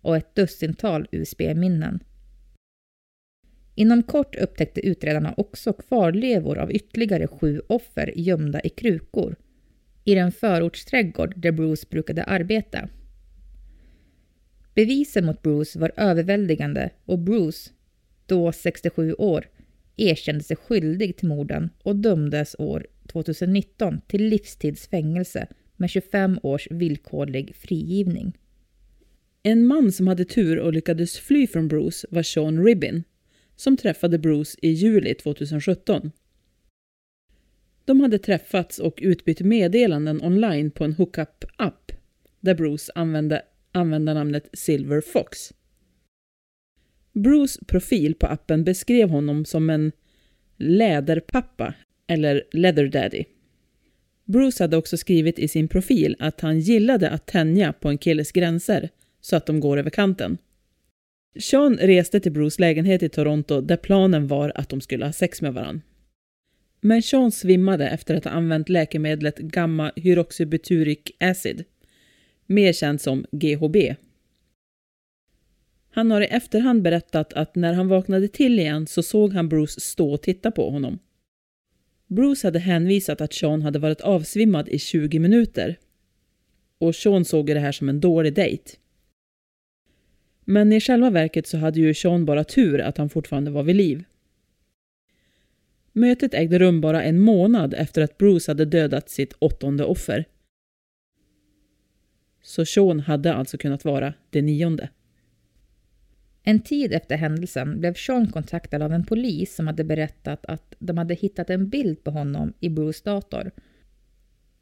och 0.00 0.16
ett 0.16 0.34
dussintal 0.34 1.08
USB-minnen. 1.12 2.00
Inom 3.74 4.02
kort 4.02 4.36
upptäckte 4.36 4.86
utredarna 4.86 5.34
också 5.36 5.72
kvarlevor 5.72 6.58
av 6.58 6.72
ytterligare 6.72 7.26
sju 7.26 7.60
offer 7.66 8.12
gömda 8.16 8.60
i 8.60 8.68
krukor 8.68 9.36
i 10.04 10.14
den 10.14 10.32
förortsträdgård 10.32 11.34
där 11.36 11.52
Bruce 11.52 11.86
brukade 11.90 12.24
arbeta. 12.24 12.88
Bevisen 14.74 15.24
mot 15.26 15.42
Bruce 15.42 15.78
var 15.78 15.92
överväldigande 15.96 16.90
och 17.04 17.18
Bruce, 17.18 17.70
då 18.26 18.52
67 18.52 19.14
år, 19.14 19.46
erkände 19.96 20.44
sig 20.44 20.56
skyldig 20.56 21.16
till 21.16 21.28
morden 21.28 21.70
och 21.82 21.96
dömdes 21.96 22.56
år 22.58 22.86
2019 23.06 24.00
till 24.06 24.24
livstidsfängelse 24.28 25.46
med 25.76 25.90
25 25.90 26.38
års 26.42 26.68
villkorlig 26.70 27.56
frigivning. 27.56 28.38
En 29.42 29.66
man 29.66 29.92
som 29.92 30.06
hade 30.06 30.24
tur 30.24 30.58
och 30.58 30.72
lyckades 30.72 31.18
fly 31.18 31.46
från 31.46 31.68
Bruce 31.68 32.06
var 32.10 32.22
Sean 32.22 32.64
Ribbin 32.64 33.04
som 33.56 33.76
träffade 33.76 34.18
Bruce 34.18 34.58
i 34.62 34.68
juli 34.68 35.14
2017. 35.14 36.10
De 37.84 38.00
hade 38.00 38.18
träffats 38.18 38.78
och 38.78 38.98
utbytt 39.02 39.40
meddelanden 39.40 40.22
online 40.22 40.70
på 40.70 40.84
en 40.84 40.92
hookup-app 40.92 41.92
där 42.40 42.54
Bruce 42.54 42.92
använde 42.94 43.42
användarnamnet 43.72 44.48
Silver 44.52 45.00
Fox. 45.00 45.52
Bruce 47.14 47.64
profil 47.66 48.14
på 48.14 48.26
appen 48.26 48.64
beskrev 48.64 49.08
honom 49.08 49.44
som 49.44 49.70
en 49.70 49.92
läderpappa 50.56 51.74
eller 52.06 52.42
leather 52.52 52.86
daddy. 52.88 53.24
Bruce 54.24 54.64
hade 54.64 54.76
också 54.76 54.96
skrivit 54.96 55.38
i 55.38 55.48
sin 55.48 55.68
profil 55.68 56.16
att 56.18 56.40
han 56.40 56.60
gillade 56.60 57.10
att 57.10 57.26
tänja 57.26 57.72
på 57.72 57.88
en 57.88 57.98
killes 57.98 58.32
gränser 58.32 58.88
så 59.20 59.36
att 59.36 59.46
de 59.46 59.60
går 59.60 59.76
över 59.76 59.90
kanten. 59.90 60.38
Sean 61.38 61.76
reste 61.76 62.20
till 62.20 62.32
Bruce 62.32 62.60
lägenhet 62.60 63.02
i 63.02 63.08
Toronto 63.08 63.60
där 63.60 63.76
planen 63.76 64.26
var 64.26 64.52
att 64.54 64.68
de 64.68 64.80
skulle 64.80 65.04
ha 65.04 65.12
sex 65.12 65.42
med 65.42 65.54
varandra. 65.54 65.82
Men 66.80 67.02
Sean 67.02 67.32
svimmade 67.32 67.88
efter 67.88 68.14
att 68.14 68.24
ha 68.24 68.30
använt 68.30 68.68
läkemedlet 68.68 69.38
gamma 69.38 69.92
hyroxybutyric 69.96 70.98
acid, 71.20 71.64
mer 72.46 72.72
känt 72.72 73.02
som 73.02 73.26
GHB. 73.32 73.76
Han 75.94 76.10
har 76.10 76.20
i 76.20 76.24
efterhand 76.24 76.82
berättat 76.82 77.32
att 77.32 77.54
när 77.54 77.72
han 77.72 77.88
vaknade 77.88 78.28
till 78.28 78.58
igen 78.58 78.86
så 78.86 79.02
såg 79.02 79.32
han 79.32 79.48
Bruce 79.48 79.80
stå 79.80 80.12
och 80.12 80.22
titta 80.22 80.50
på 80.50 80.70
honom. 80.70 80.98
Bruce 82.06 82.46
hade 82.46 82.58
hänvisat 82.58 83.20
att 83.20 83.32
Sean 83.32 83.62
hade 83.62 83.78
varit 83.78 84.00
avsvimmad 84.00 84.68
i 84.68 84.78
20 84.78 85.18
minuter. 85.18 85.78
Och 86.78 86.94
Sean 86.94 87.24
såg 87.24 87.46
det 87.46 87.58
här 87.58 87.72
som 87.72 87.88
en 87.88 88.00
dålig 88.00 88.34
dejt. 88.34 88.70
Men 90.44 90.72
i 90.72 90.80
själva 90.80 91.10
verket 91.10 91.46
så 91.46 91.58
hade 91.58 91.80
ju 91.80 91.94
Sean 91.94 92.24
bara 92.24 92.44
tur 92.44 92.80
att 92.80 92.98
han 92.98 93.08
fortfarande 93.08 93.50
var 93.50 93.62
vid 93.62 93.76
liv. 93.76 94.04
Mötet 95.92 96.34
ägde 96.34 96.58
rum 96.58 96.80
bara 96.80 97.02
en 97.02 97.20
månad 97.20 97.74
efter 97.74 98.02
att 98.02 98.18
Bruce 98.18 98.50
hade 98.50 98.64
dödat 98.64 99.10
sitt 99.10 99.32
åttonde 99.38 99.84
offer. 99.84 100.24
Så 102.42 102.64
Sean 102.64 103.00
hade 103.00 103.34
alltså 103.34 103.58
kunnat 103.58 103.84
vara 103.84 104.14
det 104.30 104.42
nionde. 104.42 104.88
En 106.46 106.60
tid 106.60 106.92
efter 106.92 107.16
händelsen 107.16 107.80
blev 107.80 107.94
Sean 107.94 108.26
kontaktad 108.26 108.82
av 108.82 108.92
en 108.92 109.04
polis 109.04 109.54
som 109.54 109.66
hade 109.66 109.84
berättat 109.84 110.46
att 110.46 110.74
de 110.78 110.98
hade 110.98 111.14
hittat 111.14 111.50
en 111.50 111.68
bild 111.68 112.04
på 112.04 112.10
honom 112.10 112.52
i 112.60 112.68
Bruce 112.68 113.00
dator. 113.04 113.50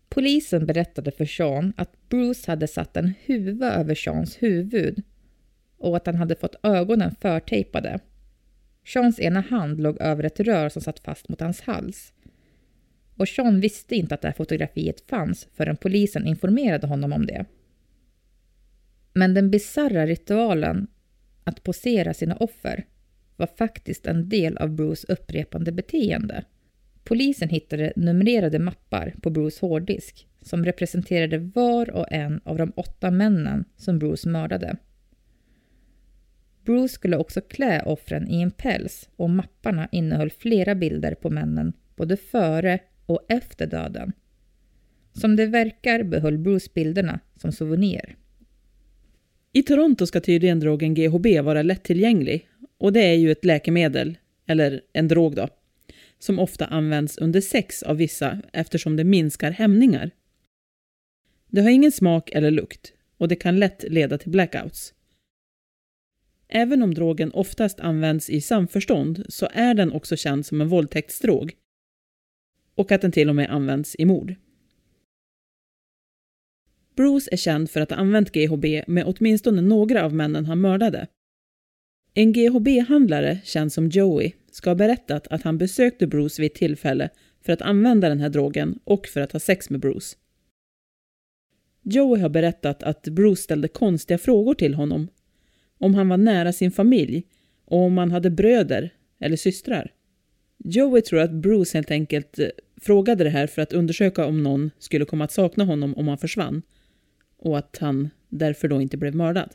Polisen 0.08 0.66
berättade 0.66 1.10
för 1.10 1.24
Sean 1.24 1.72
att 1.76 2.08
Bruce 2.08 2.50
hade 2.50 2.68
satt 2.68 2.96
en 2.96 3.12
huva 3.26 3.72
över 3.72 3.94
Seans 3.94 4.42
huvud 4.42 5.02
och 5.78 5.96
att 5.96 6.06
han 6.06 6.14
hade 6.14 6.34
fått 6.34 6.56
ögonen 6.62 7.14
förtejpade. 7.20 8.00
Seans 8.86 9.20
ena 9.20 9.40
hand 9.40 9.80
låg 9.80 10.00
över 10.00 10.24
ett 10.24 10.40
rör 10.40 10.68
som 10.68 10.82
satt 10.82 10.98
fast 11.00 11.28
mot 11.28 11.40
hans 11.40 11.60
hals. 11.60 12.12
Och 13.16 13.28
Sean 13.28 13.60
visste 13.60 13.96
inte 13.96 14.14
att 14.14 14.20
det 14.20 14.28
här 14.28 14.34
fotografiet 14.34 15.00
fanns 15.10 15.48
förrän 15.54 15.76
polisen 15.76 16.26
informerade 16.26 16.86
honom 16.86 17.12
om 17.12 17.26
det. 17.26 17.44
Men 19.12 19.34
den 19.34 19.50
bizarra 19.50 20.06
ritualen 20.06 20.86
att 21.44 21.62
posera 21.62 22.14
sina 22.14 22.36
offer 22.36 22.84
var 23.36 23.46
faktiskt 23.46 24.06
en 24.06 24.28
del 24.28 24.56
av 24.56 24.70
Bruce 24.70 25.12
upprepande 25.12 25.72
beteende. 25.72 26.44
Polisen 27.04 27.48
hittade 27.48 27.92
numrerade 27.96 28.58
mappar 28.58 29.14
på 29.22 29.30
Bruce 29.30 29.66
hårddisk 29.66 30.28
som 30.40 30.64
representerade 30.64 31.38
var 31.38 31.90
och 31.90 32.12
en 32.12 32.40
av 32.44 32.58
de 32.58 32.72
åtta 32.76 33.10
männen 33.10 33.64
som 33.76 33.98
Bruce 33.98 34.28
mördade. 34.28 34.76
Bruce 36.64 36.94
skulle 36.94 37.16
också 37.16 37.40
klä 37.40 37.82
offren 37.82 38.28
i 38.28 38.40
en 38.40 38.50
päls 38.50 39.08
och 39.16 39.30
mapparna 39.30 39.88
innehöll 39.92 40.30
flera 40.30 40.74
bilder 40.74 41.14
på 41.14 41.30
männen 41.30 41.72
både 41.96 42.16
före 42.16 42.78
och 43.06 43.26
efter 43.28 43.66
döden. 43.66 44.12
Som 45.12 45.36
det 45.36 45.46
verkar 45.46 46.02
behöll 46.02 46.38
Bruce 46.38 46.70
bilderna 46.74 47.20
som 47.36 47.52
souvenir. 47.52 48.16
I 49.52 49.62
Toronto 49.62 50.06
ska 50.06 50.20
tydligen 50.20 50.60
drogen 50.60 50.94
GHB 50.94 51.26
vara 51.44 51.62
lättillgänglig 51.62 52.48
och 52.78 52.92
det 52.92 53.00
är 53.00 53.14
ju 53.14 53.32
ett 53.32 53.44
läkemedel, 53.44 54.18
eller 54.46 54.80
en 54.92 55.08
drog 55.08 55.34
då, 55.34 55.48
som 56.18 56.38
ofta 56.38 56.66
används 56.66 57.18
under 57.18 57.40
sex 57.40 57.82
av 57.82 57.96
vissa 57.96 58.38
eftersom 58.52 58.96
det 58.96 59.04
minskar 59.04 59.50
hämningar. 59.50 60.10
Det 61.48 61.60
har 61.60 61.70
ingen 61.70 61.92
smak 61.92 62.30
eller 62.30 62.50
lukt 62.50 62.92
och 63.18 63.28
det 63.28 63.36
kan 63.36 63.58
lätt 63.58 63.84
leda 63.88 64.18
till 64.18 64.30
blackouts. 64.30 64.94
Även 66.48 66.82
om 66.82 66.94
drogen 66.94 67.32
oftast 67.32 67.80
används 67.80 68.30
i 68.30 68.40
samförstånd 68.40 69.26
så 69.28 69.48
är 69.52 69.74
den 69.74 69.92
också 69.92 70.16
känd 70.16 70.46
som 70.46 70.60
en 70.60 70.68
våldtäktsdrog 70.68 71.52
och 72.74 72.92
att 72.92 73.00
den 73.00 73.12
till 73.12 73.28
och 73.28 73.34
med 73.34 73.50
används 73.50 73.96
i 73.98 74.04
mord. 74.04 74.34
Bruce 76.96 77.28
är 77.32 77.36
känd 77.36 77.70
för 77.70 77.80
att 77.80 77.90
ha 77.90 77.96
använt 77.96 78.32
GHB 78.32 78.64
med 78.86 79.04
åtminstone 79.06 79.62
några 79.62 80.04
av 80.04 80.14
männen 80.14 80.46
han 80.46 80.60
mördade. 80.60 81.06
En 82.14 82.32
GHB-handlare, 82.32 83.38
känd 83.44 83.72
som 83.72 83.88
Joey, 83.88 84.32
ska 84.50 84.70
ha 84.70 84.74
berättat 84.74 85.26
att 85.26 85.42
han 85.42 85.58
besökte 85.58 86.06
Bruce 86.06 86.42
vid 86.42 86.50
ett 86.50 86.56
tillfälle 86.56 87.10
för 87.40 87.52
att 87.52 87.62
använda 87.62 88.08
den 88.08 88.20
här 88.20 88.28
drogen 88.28 88.78
och 88.84 89.06
för 89.06 89.20
att 89.20 89.32
ha 89.32 89.40
sex 89.40 89.70
med 89.70 89.80
Bruce. 89.80 90.16
Joey 91.82 92.20
har 92.20 92.28
berättat 92.28 92.82
att 92.82 93.02
Bruce 93.02 93.42
ställde 93.42 93.68
konstiga 93.68 94.18
frågor 94.18 94.54
till 94.54 94.74
honom. 94.74 95.08
Om 95.78 95.94
han 95.94 96.08
var 96.08 96.16
nära 96.16 96.52
sin 96.52 96.72
familj 96.72 97.24
och 97.64 97.78
om 97.78 97.98
han 97.98 98.10
hade 98.10 98.30
bröder 98.30 98.90
eller 99.20 99.36
systrar. 99.36 99.92
Joey 100.64 101.02
tror 101.02 101.20
att 101.20 101.32
Bruce 101.32 101.78
helt 101.78 101.90
enkelt 101.90 102.38
eh, 102.38 102.46
frågade 102.80 103.24
det 103.24 103.30
här 103.30 103.46
för 103.46 103.62
att 103.62 103.72
undersöka 103.72 104.26
om 104.26 104.42
någon 104.42 104.70
skulle 104.78 105.04
komma 105.04 105.24
att 105.24 105.32
sakna 105.32 105.64
honom 105.64 105.94
om 105.94 106.08
han 106.08 106.18
försvann 106.18 106.62
och 107.42 107.58
att 107.58 107.78
han 107.80 108.10
därför 108.28 108.68
då 108.68 108.80
inte 108.80 108.96
blev 108.96 109.14
mördad. 109.14 109.54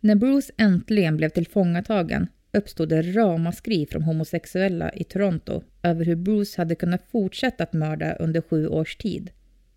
När 0.00 0.14
Bruce 0.14 0.52
äntligen 0.56 1.16
blev 1.16 1.28
tillfångatagen 1.28 2.28
uppstod 2.52 2.88
det 2.88 3.02
ramaskri 3.02 3.86
från 3.86 4.02
homosexuella 4.02 4.92
i 4.92 5.04
Toronto 5.04 5.62
över 5.82 6.04
hur 6.04 6.16
Bruce 6.16 6.60
hade 6.60 6.74
kunnat 6.74 7.02
fortsätta 7.10 7.64
att 7.64 7.72
mörda 7.72 8.14
under 8.14 8.40
sju 8.40 8.68
års 8.68 8.96
tid. 8.96 9.30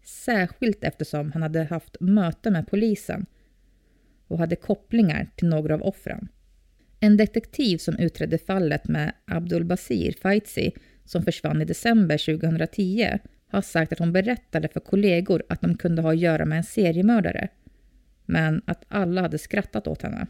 Särskilt 0.04 0.84
eftersom 0.84 1.32
han 1.32 1.42
hade 1.42 1.64
haft 1.64 1.98
möte 2.00 2.52
med 2.52 2.68
polisen 2.68 3.26
och 4.28 4.40
hade 4.40 4.56
kopplingar 4.56 5.30
till 5.36 5.48
några 5.48 5.74
av 5.74 5.82
offren. 5.82 6.28
En 7.00 7.18
detektiv 7.18 7.78
som 7.78 7.98
utredde 7.98 8.38
fallet 8.38 8.88
med 8.88 9.14
Abdul 9.26 9.66
Basir 9.66 10.16
Faizi 10.22 10.72
som 11.06 11.24
försvann 11.24 11.62
i 11.62 11.66
december 11.66 12.38
2010 12.38 13.20
har 13.52 13.62
sagt 13.62 13.92
att 13.92 14.00
hon 14.00 14.14
berättade 14.14 14.68
för 14.68 14.80
kollegor 14.80 15.44
att 15.50 15.62
de 15.62 15.78
kunde 15.78 16.02
ha 16.02 16.12
att 16.12 16.20
göra 16.20 16.46
med 16.46 16.58
en 16.58 16.64
seriemördare. 16.64 17.48
Men 18.26 18.62
att 18.66 18.86
alla 18.88 19.22
hade 19.22 19.38
skrattat 19.38 19.88
åt 19.88 20.02
henne. 20.02 20.28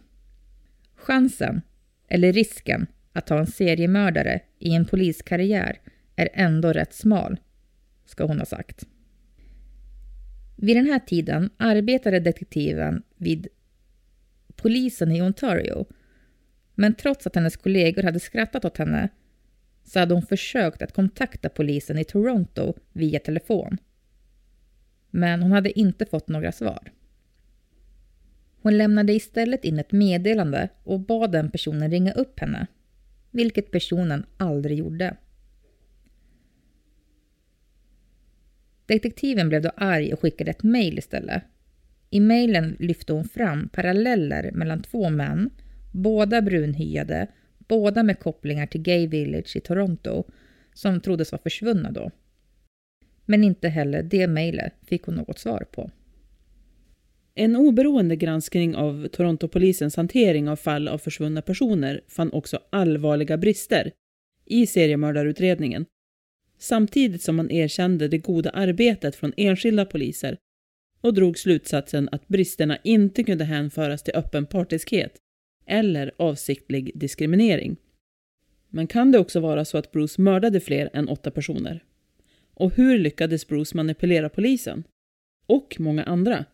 Chansen, 0.96 1.62
eller 2.08 2.34
risken, 2.34 2.88
att 3.14 3.30
ha 3.30 3.40
en 3.40 3.48
seriemördare 3.48 4.42
i 4.60 4.76
en 4.76 4.86
poliskarriär 4.86 5.80
är 6.16 6.30
ändå 6.34 6.74
rätt 6.74 6.94
smal, 6.94 7.40
ska 8.06 8.26
hon 8.26 8.40
ha 8.40 8.46
sagt. 8.46 8.86
Vid 10.56 10.78
den 10.78 10.86
här 10.86 11.00
tiden 11.00 11.50
arbetade 11.58 12.20
detektiven 12.20 13.04
vid 13.18 13.48
polisen 14.56 15.12
i 15.12 15.22
Ontario. 15.22 15.86
Men 16.76 16.94
trots 16.94 17.28
att 17.28 17.36
hennes 17.36 17.58
kollegor 17.58 18.04
hade 18.04 18.20
skrattat 18.20 18.66
åt 18.66 18.78
henne 18.78 19.10
så 19.84 20.00
hade 20.00 20.14
hon 20.14 20.26
försökt 20.26 20.82
att 20.82 20.94
kontakta 20.94 21.50
polisen 21.50 21.98
i 21.98 22.04
Toronto 22.04 22.74
via 22.94 23.20
telefon. 23.20 23.78
Men 25.10 25.42
hon 25.42 25.52
hade 25.52 25.80
inte 25.80 26.06
fått 26.06 26.28
några 26.28 26.52
svar. 26.52 26.92
Hon 28.62 28.78
lämnade 28.78 29.14
istället 29.14 29.66
in 29.66 29.80
ett 29.80 29.92
meddelande 29.92 30.70
och 30.84 31.00
bad 31.00 31.32
den 31.32 31.52
personen 31.52 31.92
ringa 31.92 32.12
upp 32.12 32.40
henne, 32.40 32.68
vilket 33.32 33.72
personen 33.72 34.26
aldrig 34.38 34.78
gjorde. 34.78 35.18
Detektiven 38.86 39.50
blev 39.50 39.62
då 39.62 39.72
arg 39.76 40.14
och 40.14 40.20
skickade 40.20 40.52
ett 40.52 40.64
mejl 40.64 40.98
istället. 40.98 41.44
I 42.10 42.20
mejlen 42.20 42.76
lyfte 42.80 43.14
hon 43.14 43.26
fram 43.26 43.70
paralleller 43.70 44.52
mellan 44.52 44.82
två 44.82 45.10
män, 45.10 45.50
båda 45.92 46.42
brunhyade 46.42 47.28
båda 47.72 48.04
med 48.04 48.20
kopplingar 48.20 48.68
till 48.68 48.82
Gay 48.82 49.08
Village 49.08 49.56
i 49.56 49.60
Toronto, 49.60 50.24
som 50.74 51.02
troddes 51.02 51.32
vara 51.32 51.42
försvunna 51.42 51.92
då. 51.92 52.12
Men 53.26 53.44
inte 53.44 53.70
heller 53.70 54.04
det 54.04 54.28
mejlet 54.28 54.74
fick 54.86 55.04
hon 55.04 55.16
något 55.16 55.40
svar 55.40 55.66
på. 55.72 55.92
En 57.36 57.56
oberoende 57.56 58.16
granskning 58.16 58.76
av 58.76 59.08
Torontopolisens 59.08 59.96
hantering 59.96 60.50
av 60.50 60.56
fall 60.56 60.88
av 60.88 60.98
försvunna 60.98 61.42
personer 61.42 62.02
fann 62.08 62.32
också 62.32 62.60
allvarliga 62.70 63.38
brister 63.38 63.92
i 64.46 64.68
seriemördarutredningen, 64.68 65.86
samtidigt 66.60 67.22
som 67.22 67.36
man 67.36 67.52
erkände 67.52 68.08
det 68.08 68.18
goda 68.18 68.50
arbetet 68.50 69.16
från 69.16 69.34
enskilda 69.38 69.86
poliser 69.86 70.38
och 71.02 71.14
drog 71.14 71.38
slutsatsen 71.38 72.10
att 72.12 72.28
bristerna 72.28 72.78
inte 72.84 73.24
kunde 73.24 73.44
hänföras 73.44 74.04
till 74.04 74.16
öppen 74.16 74.46
partiskhet 74.46 75.21
eller 75.72 76.12
avsiktlig 76.18 76.92
diskriminering. 76.96 77.78
Men 78.70 78.88
kan 78.88 79.12
det 79.12 79.20
också 79.20 79.40
vara 79.40 79.66
så 79.66 79.78
att 79.78 79.92
Bruce 79.92 80.22
mördade 80.22 80.60
fler 80.60 80.90
än 80.94 81.10
åtta 81.10 81.32
personer? 81.32 81.84
Och 82.54 82.72
hur 82.72 83.00
lyckades 83.00 83.48
Bruce 83.48 83.78
manipulera 83.78 84.30
polisen? 84.30 84.84
Och 85.46 85.76
många 85.80 86.04
andra? 86.04 86.46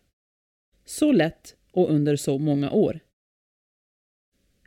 Så 0.84 1.12
lätt 1.12 1.56
och 1.72 1.90
under 1.90 2.16
så 2.16 2.38
många 2.38 2.70
år? 2.70 3.00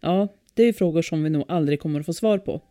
Ja, 0.02 0.28
det 0.54 0.64
är 0.64 0.74
frågor 0.74 1.02
som 1.02 1.24
vi 1.24 1.30
nog 1.30 1.46
aldrig 1.48 1.80
kommer 1.80 2.00
att 2.00 2.06
få 2.06 2.14
svar 2.14 2.38
på. 2.38 2.62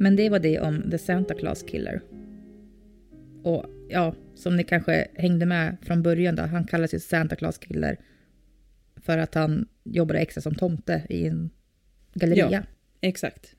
Men 0.00 0.16
det 0.16 0.28
var 0.28 0.38
det 0.38 0.60
om 0.60 0.90
The 0.90 0.98
Santa 0.98 1.34
Claus 1.34 1.62
Killer. 1.62 2.02
Och 3.42 3.66
ja, 3.88 4.14
som 4.34 4.56
ni 4.56 4.64
kanske 4.64 5.08
hängde 5.14 5.46
med 5.46 5.76
från 5.82 6.02
början 6.02 6.36
då, 6.36 6.42
han 6.42 6.66
kallas 6.66 6.94
ju 6.94 7.00
Santa 7.00 7.36
Claus 7.36 7.58
Killer 7.58 8.00
för 8.96 9.18
att 9.18 9.34
han 9.34 9.68
jobbade 9.84 10.18
extra 10.18 10.40
som 10.40 10.54
tomte 10.54 11.06
i 11.08 11.26
en 11.26 11.50
galleria. 12.14 12.50
Ja. 12.50 12.62
Exakt. 13.00 13.56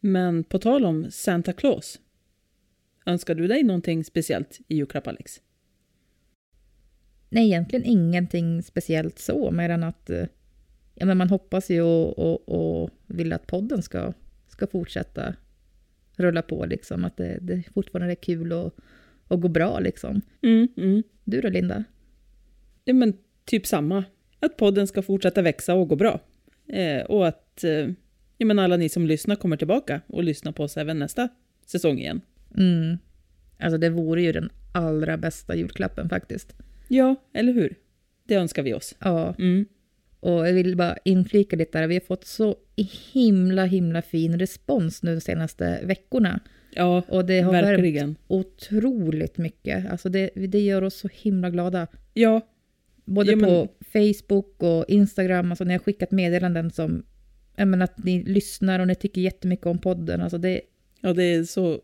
Men 0.00 0.44
på 0.44 0.58
tal 0.58 0.84
om 0.84 1.10
Santa 1.10 1.52
Claus. 1.52 2.00
Önskar 3.06 3.34
du 3.34 3.46
dig 3.46 3.62
någonting 3.62 4.04
speciellt 4.04 4.60
i 4.68 4.76
julklapp, 4.76 5.06
Alex? 5.06 5.40
Nej, 7.28 7.46
egentligen 7.46 7.84
ingenting 7.84 8.62
speciellt 8.62 9.18
så, 9.18 9.50
mer 9.50 9.70
än 9.70 9.82
att 9.82 10.10
eh, 10.10 10.26
ja, 10.94 11.06
men 11.06 11.18
man 11.18 11.30
hoppas 11.30 11.70
ju 11.70 11.82
och, 11.82 12.18
och, 12.18 12.48
och 12.48 12.90
vill 13.06 13.32
att 13.32 13.46
podden 13.46 13.82
ska, 13.82 14.12
ska 14.58 14.66
fortsätta 14.66 15.34
rulla 16.16 16.42
på, 16.42 16.66
liksom. 16.66 17.04
Att 17.04 17.16
det, 17.16 17.38
det 17.40 17.62
fortfarande 17.74 18.12
är 18.12 18.22
kul 18.22 18.52
och, 18.52 18.74
och 19.28 19.40
går 19.40 19.48
bra, 19.48 19.80
liksom. 19.80 20.20
Mm, 20.42 20.68
mm. 20.76 21.02
Du 21.24 21.40
då, 21.40 21.48
Linda? 21.48 21.84
Ja, 22.84 22.94
men 22.94 23.12
typ 23.44 23.66
samma. 23.66 24.04
Att 24.40 24.56
podden 24.56 24.86
ska 24.86 25.02
fortsätta 25.02 25.42
växa 25.42 25.74
och 25.74 25.88
gå 25.88 25.96
bra. 25.96 26.20
Eh, 26.66 27.02
och 27.02 27.28
att 27.28 27.64
eh, 27.64 27.88
ja, 28.36 28.46
men 28.46 28.58
alla 28.58 28.76
ni 28.76 28.88
som 28.88 29.06
lyssnar 29.06 29.36
kommer 29.36 29.56
tillbaka 29.56 30.00
och 30.06 30.24
lyssnar 30.24 30.52
på 30.52 30.62
oss 30.62 30.76
även 30.76 30.98
nästa 30.98 31.28
säsong 31.66 31.98
igen. 31.98 32.20
Mm. 32.56 32.98
Alltså 33.58 33.78
det 33.78 33.90
vore 33.90 34.22
ju 34.22 34.32
den 34.32 34.50
allra 34.74 35.16
bästa 35.16 35.56
julklappen 35.56 36.08
faktiskt. 36.08 36.56
Ja, 36.88 37.16
eller 37.32 37.52
hur? 37.52 37.74
Det 38.24 38.34
önskar 38.34 38.62
vi 38.62 38.74
oss. 38.74 38.96
Ja, 38.98 39.34
Mm. 39.38 39.66
Och 40.20 40.48
jag 40.48 40.52
vill 40.52 40.76
bara 40.76 40.96
inflika 41.04 41.56
lite 41.56 41.78
där. 41.80 41.86
Vi 41.88 41.94
har 41.94 42.00
fått 42.00 42.24
så 42.24 42.56
himla, 43.12 43.64
himla 43.64 44.02
fin 44.02 44.38
respons 44.38 45.02
nu 45.02 45.14
de 45.14 45.20
senaste 45.20 45.80
veckorna. 45.84 46.40
Ja, 46.74 47.02
Och 47.08 47.24
det 47.24 47.40
har 47.40 47.52
värmt 47.52 47.66
verkligen. 47.68 48.16
otroligt 48.26 49.38
mycket. 49.38 49.90
Alltså 49.90 50.08
det, 50.08 50.30
det 50.34 50.60
gör 50.60 50.84
oss 50.84 50.94
så 50.98 51.08
himla 51.12 51.50
glada. 51.50 51.86
Ja, 52.14 52.40
Både 53.04 53.30
Ja, 53.30 53.36
men- 53.36 53.48
på 53.50 53.68
Facebook 53.92 54.54
och 54.62 54.84
Instagram, 54.88 55.50
alltså 55.52 55.64
jag 55.64 55.72
har 55.72 55.78
skickat 55.78 56.10
meddelanden 56.10 56.70
som 56.70 57.02
ja, 57.56 57.64
men 57.64 57.82
att 57.82 58.04
ni 58.04 58.22
lyssnar 58.24 58.80
och 58.80 58.86
ni 58.86 58.94
tycker 58.94 59.20
jättemycket 59.20 59.66
om 59.66 59.78
podden. 59.78 60.20
Alltså 60.20 60.38
det, 60.38 60.60
ja, 61.00 61.12
det 61.12 61.22
är 61.24 61.44
så 61.44 61.80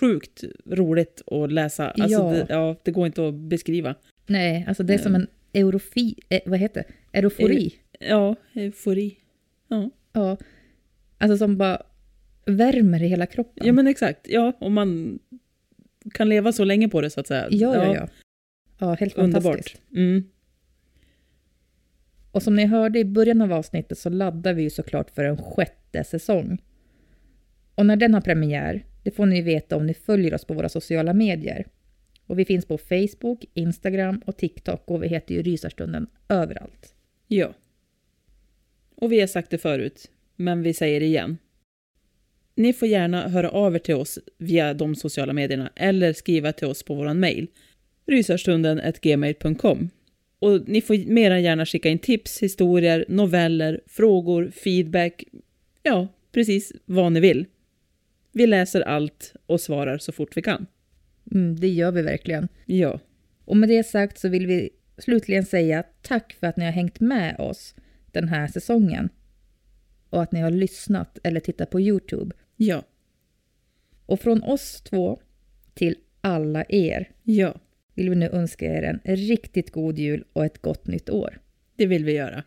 sjukt 0.00 0.44
roligt 0.66 1.22
att 1.26 1.52
läsa. 1.52 1.90
Alltså, 1.90 2.18
Ja. 2.18 2.30
Det, 2.32 2.46
ja, 2.48 2.76
det 2.82 2.90
går 2.90 3.06
inte 3.06 3.28
att 3.28 3.34
beskriva. 3.34 3.94
nej, 4.26 4.64
alltså 4.68 4.82
det 4.82 4.94
är 4.94 4.98
som 4.98 5.14
en 5.14 5.26
eurofi, 5.54 6.14
eh, 6.28 6.40
vad 6.46 6.58
heter 6.58 6.80
det? 6.88 6.94
Eurofori. 7.12 7.74
Ja, 8.00 8.36
eufori. 8.54 9.18
Ja. 9.68 9.90
Ja. 10.12 10.36
Alltså 11.18 11.38
som 11.38 11.56
bara 11.56 11.82
värmer 12.46 13.02
i 13.02 13.06
hela 13.06 13.26
kroppen. 13.26 13.66
ja, 13.66 13.72
men 13.72 13.86
exakt. 13.86 14.28
Ja, 14.28 14.52
om 14.60 14.74
man 14.74 15.18
kan 16.14 16.28
leva 16.28 16.52
så 16.52 16.64
länge 16.64 16.88
på 16.88 17.00
det 17.00 17.10
så 17.10 17.20
att 17.20 17.26
säga. 17.26 17.48
ja, 17.50 17.74
ja, 17.74 17.94
ja. 17.94 18.08
Ja, 18.78 18.94
helt 18.94 19.14
fantastiskt. 19.14 19.82
Mm. 19.96 20.24
Och 22.32 22.42
som 22.42 22.56
ni 22.56 22.66
hörde 22.66 22.98
i 22.98 23.04
början 23.04 23.42
av 23.42 23.52
avsnittet 23.52 23.98
så 23.98 24.10
laddar 24.10 24.54
vi 24.54 24.62
ju 24.62 24.70
såklart 24.70 25.10
för 25.10 25.24
en 25.24 25.36
sjätte 25.36 26.04
säsong. 26.04 26.62
Och 27.74 27.86
när 27.86 27.96
den 27.96 28.14
har 28.14 28.20
premiär, 28.20 28.84
det 29.02 29.10
får 29.10 29.26
ni 29.26 29.42
veta 29.42 29.76
om 29.76 29.86
ni 29.86 29.94
följer 29.94 30.34
oss 30.34 30.44
på 30.44 30.54
våra 30.54 30.68
sociala 30.68 31.12
medier. 31.12 31.66
Och 32.26 32.38
vi 32.38 32.44
finns 32.44 32.66
på 32.66 32.78
Facebook, 32.78 33.44
Instagram 33.54 34.22
och 34.26 34.36
TikTok 34.36 34.90
och 34.90 35.02
vi 35.02 35.08
heter 35.08 35.34
ju 35.34 35.42
Rysarstunden 35.42 36.06
överallt. 36.28 36.94
Ja. 37.32 37.54
Och 38.94 39.12
vi 39.12 39.20
har 39.20 39.26
sagt 39.26 39.50
det 39.50 39.58
förut, 39.58 40.10
men 40.36 40.62
vi 40.62 40.74
säger 40.74 41.00
det 41.00 41.06
igen. 41.06 41.38
Ni 42.54 42.72
får 42.72 42.88
gärna 42.88 43.28
höra 43.28 43.50
av 43.50 43.74
er 43.74 43.78
till 43.78 43.94
oss 43.94 44.18
via 44.38 44.74
de 44.74 44.94
sociala 44.94 45.32
medierna 45.32 45.70
eller 45.76 46.12
skriva 46.12 46.52
till 46.52 46.66
oss 46.66 46.82
på 46.82 46.94
vår 46.94 47.14
mail 47.14 47.46
rysarstunden.gmail.com 48.06 49.90
Och 50.38 50.68
ni 50.68 50.80
får 50.80 51.12
mer 51.12 51.30
än 51.30 51.42
gärna 51.42 51.66
skicka 51.66 51.88
in 51.88 51.98
tips, 51.98 52.42
historier, 52.42 53.04
noveller, 53.08 53.80
frågor, 53.86 54.50
feedback, 54.50 55.24
ja, 55.82 56.08
precis 56.32 56.72
vad 56.84 57.12
ni 57.12 57.20
vill. 57.20 57.46
Vi 58.32 58.46
läser 58.46 58.80
allt 58.80 59.34
och 59.46 59.60
svarar 59.60 59.98
så 59.98 60.12
fort 60.12 60.36
vi 60.36 60.42
kan. 60.42 60.66
Mm, 61.32 61.60
det 61.60 61.68
gör 61.68 61.92
vi 61.92 62.02
verkligen. 62.02 62.48
Ja, 62.66 63.00
Och 63.44 63.56
med 63.56 63.68
det 63.68 63.84
sagt 63.84 64.18
så 64.18 64.28
vill 64.28 64.46
vi 64.46 64.70
slutligen 65.00 65.44
säga 65.44 65.82
tack 66.02 66.36
för 66.40 66.46
att 66.46 66.56
ni 66.56 66.64
har 66.64 66.72
hängt 66.72 67.00
med 67.00 67.36
oss 67.40 67.74
den 68.12 68.28
här 68.28 68.46
säsongen. 68.46 69.08
Och 70.10 70.22
att 70.22 70.32
ni 70.32 70.40
har 70.40 70.50
lyssnat 70.50 71.18
eller 71.22 71.40
tittat 71.40 71.70
på 71.70 71.80
Youtube. 71.80 72.36
ja, 72.56 72.82
Och 74.06 74.20
från 74.20 74.42
oss 74.42 74.80
två 74.80 75.20
till 75.74 75.96
alla 76.20 76.64
er 76.68 77.08
ja, 77.22 77.60
vill 77.94 78.10
vi 78.10 78.16
nu 78.16 78.28
önska 78.28 78.66
er 78.66 78.82
en 78.82 79.16
riktigt 79.16 79.70
god 79.72 79.98
jul 79.98 80.24
och 80.32 80.44
ett 80.44 80.62
gott 80.62 80.86
nytt 80.86 81.10
år. 81.10 81.40
det 81.76 81.86
vill 81.86 82.04
vi 82.04 82.12
göra. 82.12 82.44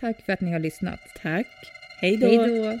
Tack 0.00 0.24
för 0.24 0.32
att 0.32 0.40
ni 0.40 0.52
har 0.52 0.58
lyssnat. 0.58 1.00
Tack. 1.22 1.46
Hej 2.00 2.16
då. 2.16 2.26
Hej 2.26 2.36
då! 2.36 2.80